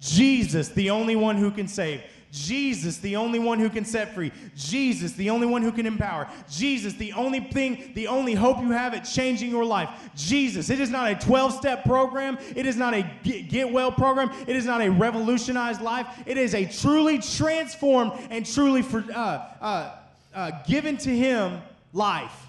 Jesus, 0.00 0.68
the 0.70 0.90
only 0.90 1.16
one 1.16 1.36
who 1.36 1.50
can 1.50 1.68
save. 1.68 2.02
Jesus, 2.32 2.98
the 2.98 3.16
only 3.16 3.40
one 3.40 3.58
who 3.58 3.68
can 3.68 3.84
set 3.84 4.14
free. 4.14 4.30
Jesus, 4.54 5.12
the 5.12 5.30
only 5.30 5.46
one 5.46 5.62
who 5.62 5.72
can 5.72 5.84
empower. 5.84 6.28
Jesus, 6.48 6.94
the 6.94 7.12
only 7.14 7.40
thing, 7.40 7.90
the 7.94 8.06
only 8.06 8.34
hope 8.34 8.60
you 8.60 8.70
have 8.70 8.94
at 8.94 9.00
changing 9.00 9.50
your 9.50 9.64
life. 9.64 9.90
Jesus, 10.14 10.70
it 10.70 10.80
is 10.80 10.90
not 10.90 11.10
a 11.10 11.16
12 11.16 11.54
step 11.54 11.84
program. 11.84 12.38
It 12.54 12.66
is 12.66 12.76
not 12.76 12.94
a 12.94 13.02
get 13.24 13.72
well 13.72 13.90
program. 13.90 14.30
It 14.46 14.54
is 14.54 14.64
not 14.64 14.80
a 14.80 14.90
revolutionized 14.90 15.80
life. 15.80 16.06
It 16.24 16.36
is 16.36 16.54
a 16.54 16.66
truly 16.66 17.18
transformed 17.18 18.12
and 18.30 18.46
truly 18.46 18.82
for, 18.82 19.04
uh, 19.12 19.46
uh, 19.60 19.96
uh, 20.32 20.50
given 20.68 20.96
to 20.98 21.10
Him 21.10 21.60
life. 21.92 22.46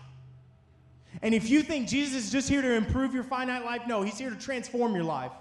And 1.23 1.33
if 1.33 1.49
you 1.49 1.63
think 1.63 1.87
Jesus 1.87 2.25
is 2.25 2.31
just 2.31 2.49
here 2.49 2.61
to 2.61 2.73
improve 2.73 3.13
your 3.13 3.23
finite 3.23 3.65
life, 3.65 3.81
no, 3.87 4.03
He's 4.03 4.17
here 4.17 4.29
to 4.29 4.36
transform 4.36 4.93
your 4.93 5.03
life. 5.03 5.32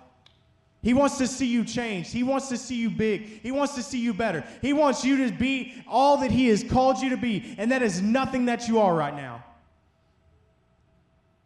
He 0.83 0.95
wants 0.95 1.18
to 1.18 1.26
see 1.26 1.47
you 1.47 1.64
changed. 1.64 2.11
He 2.11 2.22
wants 2.22 2.49
to 2.49 2.57
see 2.57 2.76
you 2.76 2.89
big. 2.89 3.43
He 3.43 3.53
wants 3.53 3.74
to 3.74 3.83
see 3.83 4.01
you 4.01 4.14
better. 4.14 4.45
He 4.62 4.72
wants 4.72 5.05
you 5.05 5.26
to 5.26 5.33
be 5.33 5.74
all 5.87 6.16
that 6.18 6.31
He 6.31 6.49
has 6.49 6.64
called 6.64 6.99
you 7.03 7.11
to 7.11 7.18
be, 7.18 7.55
and 7.59 7.70
that 7.70 7.83
is 7.83 8.01
nothing 8.01 8.47
that 8.47 8.66
you 8.66 8.78
are 8.81 8.95
right 8.95 9.14
now. 9.14 9.45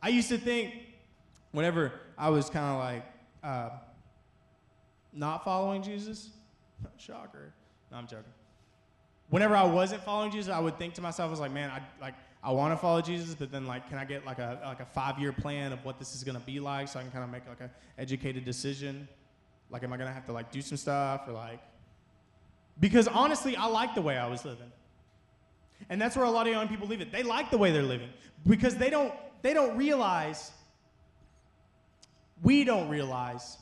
I 0.01 0.09
used 0.09 0.28
to 0.28 0.39
think, 0.39 0.74
whenever 1.51 1.93
I 2.16 2.28
was 2.28 2.49
kind 2.49 2.66
of 2.66 2.78
like 2.78 3.05
uh, 3.43 3.70
not 5.12 5.45
following 5.45 5.82
Jesus, 5.82 6.30
shocker. 6.97 7.53
No, 7.91 7.97
I'm 7.97 8.07
joking. 8.07 8.24
Whenever 9.30 9.57
I 9.57 9.64
wasn't 9.64 10.05
following 10.05 10.30
Jesus, 10.30 10.53
I 10.53 10.61
would 10.61 10.78
think 10.78 10.95
to 10.95 11.01
myself, 11.01 11.28
I 11.28 11.30
was 11.30 11.41
like, 11.41 11.53
man, 11.53 11.70
I 11.70 11.80
like 12.01 12.14
I 12.43 12.53
want 12.53 12.72
to 12.72 12.76
follow 12.76 13.01
Jesus, 13.01 13.35
but 13.35 13.51
then 13.51 13.66
like, 13.66 13.89
can 13.89 13.99
I 13.99 14.05
get 14.05 14.24
like 14.24 14.39
a 14.39 14.61
like 14.64 14.80
a 14.80 14.85
five 14.85 15.18
year 15.18 15.32
plan 15.32 15.72
of 15.72 15.85
what 15.85 15.99
this 15.99 16.14
is 16.14 16.22
gonna 16.22 16.39
be 16.39 16.61
like, 16.61 16.87
so 16.87 17.01
I 17.01 17.03
can 17.03 17.11
kind 17.11 17.24
of 17.24 17.30
make 17.30 17.49
like 17.49 17.61
a 17.61 17.70
educated 17.99 18.45
decision? 18.45 19.09
Like, 19.75 19.83
am 19.83 19.93
I 19.93 19.97
gonna 19.97 20.12
have 20.12 20.25
to 20.27 20.33
like 20.33 20.53
do 20.53 20.62
some 20.62 20.77
stuff 20.77 21.22
or 21.27 21.33
like? 21.33 21.59
Because 22.79 23.09
honestly, 23.09 23.57
I 23.57 23.66
like 23.66 23.97
the 23.97 24.03
way 24.03 24.16
I 24.16 24.29
was 24.29 24.45
living, 24.45 24.70
and 25.89 26.01
that's 26.01 26.14
where 26.14 26.25
a 26.25 26.31
lot 26.31 26.47
of 26.47 26.53
young 26.53 26.68
people 26.68 26.87
leave 26.87 27.01
it. 27.01 27.11
They 27.11 27.25
like 27.25 27.51
the 27.51 27.59
way 27.59 27.72
they're 27.72 27.83
living 27.83 28.11
because 28.47 28.77
they 28.77 28.89
don't 28.89 29.12
they 29.43 29.53
don't 29.53 29.77
realize. 29.77 30.53
We 32.41 32.62
don't 32.62 32.89
realize 32.89 33.59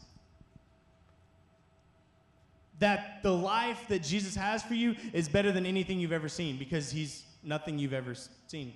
that 2.79 3.23
the 3.23 3.33
life 3.33 3.89
that 3.89 4.03
Jesus 4.03 4.35
has 4.35 4.63
for 4.63 4.75
you 4.75 4.95
is 5.15 5.31
better 5.31 5.51
than 5.51 5.65
anything 5.65 5.99
you've 5.99 6.13
ever 6.13 6.29
seen 6.29 6.59
because 6.59 6.91
he's 6.91 7.23
nothing 7.43 7.79
you've 7.79 7.95
ever 7.95 8.15
seen. 8.49 8.75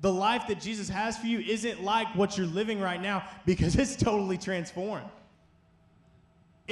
The 0.00 0.12
life 0.12 0.46
that 0.48 0.62
Jesus 0.62 0.88
has 0.88 1.18
for 1.18 1.26
you 1.26 1.40
isn't 1.40 1.84
like 1.84 2.08
what 2.14 2.38
you're 2.38 2.46
living 2.46 2.80
right 2.80 3.02
now 3.02 3.28
because 3.44 3.76
it's 3.82 3.96
totally 3.96 4.38
transformed. 4.38 5.10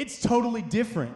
It's 0.01 0.18
totally 0.18 0.62
different. 0.62 1.14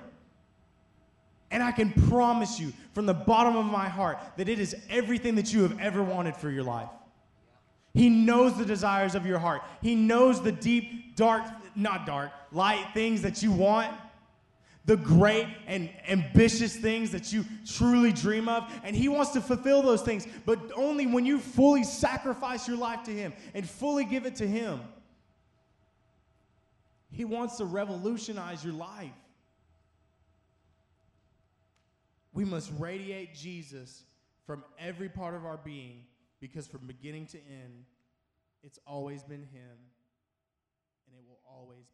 And 1.50 1.62
I 1.62 1.72
can 1.72 1.90
promise 2.08 2.60
you 2.60 2.70
from 2.92 3.06
the 3.06 3.14
bottom 3.14 3.56
of 3.56 3.64
my 3.64 3.88
heart 3.88 4.18
that 4.36 4.46
it 4.46 4.58
is 4.58 4.76
everything 4.90 5.36
that 5.36 5.54
you 5.54 5.62
have 5.62 5.80
ever 5.80 6.02
wanted 6.02 6.36
for 6.36 6.50
your 6.50 6.64
life. 6.64 6.90
He 7.94 8.10
knows 8.10 8.58
the 8.58 8.66
desires 8.66 9.14
of 9.14 9.24
your 9.24 9.38
heart. 9.38 9.62
He 9.80 9.94
knows 9.94 10.42
the 10.42 10.52
deep, 10.52 11.16
dark, 11.16 11.44
not 11.74 12.04
dark, 12.04 12.30
light 12.52 12.84
things 12.92 13.22
that 13.22 13.42
you 13.42 13.52
want 13.52 13.90
the 14.86 14.98
great 14.98 15.46
and 15.66 15.88
ambitious 16.10 16.76
things 16.76 17.10
that 17.12 17.32
you 17.32 17.42
truly 17.66 18.12
dream 18.12 18.50
of. 18.50 18.70
And 18.82 18.94
He 18.94 19.08
wants 19.08 19.30
to 19.30 19.40
fulfill 19.40 19.80
those 19.80 20.02
things, 20.02 20.28
but 20.44 20.58
only 20.76 21.06
when 21.06 21.24
you 21.24 21.38
fully 21.38 21.84
sacrifice 21.84 22.68
your 22.68 22.76
life 22.76 23.02
to 23.04 23.10
Him 23.10 23.32
and 23.54 23.66
fully 23.66 24.04
give 24.04 24.26
it 24.26 24.36
to 24.36 24.46
Him. 24.46 24.80
He 27.14 27.24
wants 27.24 27.58
to 27.58 27.64
revolutionize 27.64 28.64
your 28.64 28.72
life. 28.74 29.12
We 32.32 32.44
must 32.44 32.72
radiate 32.76 33.36
Jesus 33.36 34.02
from 34.44 34.64
every 34.80 35.08
part 35.08 35.36
of 35.36 35.46
our 35.46 35.56
being 35.56 36.06
because 36.40 36.66
from 36.66 36.88
beginning 36.88 37.26
to 37.26 37.38
end, 37.38 37.84
it's 38.64 38.80
always 38.84 39.22
been 39.22 39.42
Him 39.42 39.78
and 41.06 41.16
it 41.16 41.22
will 41.28 41.38
always 41.48 41.86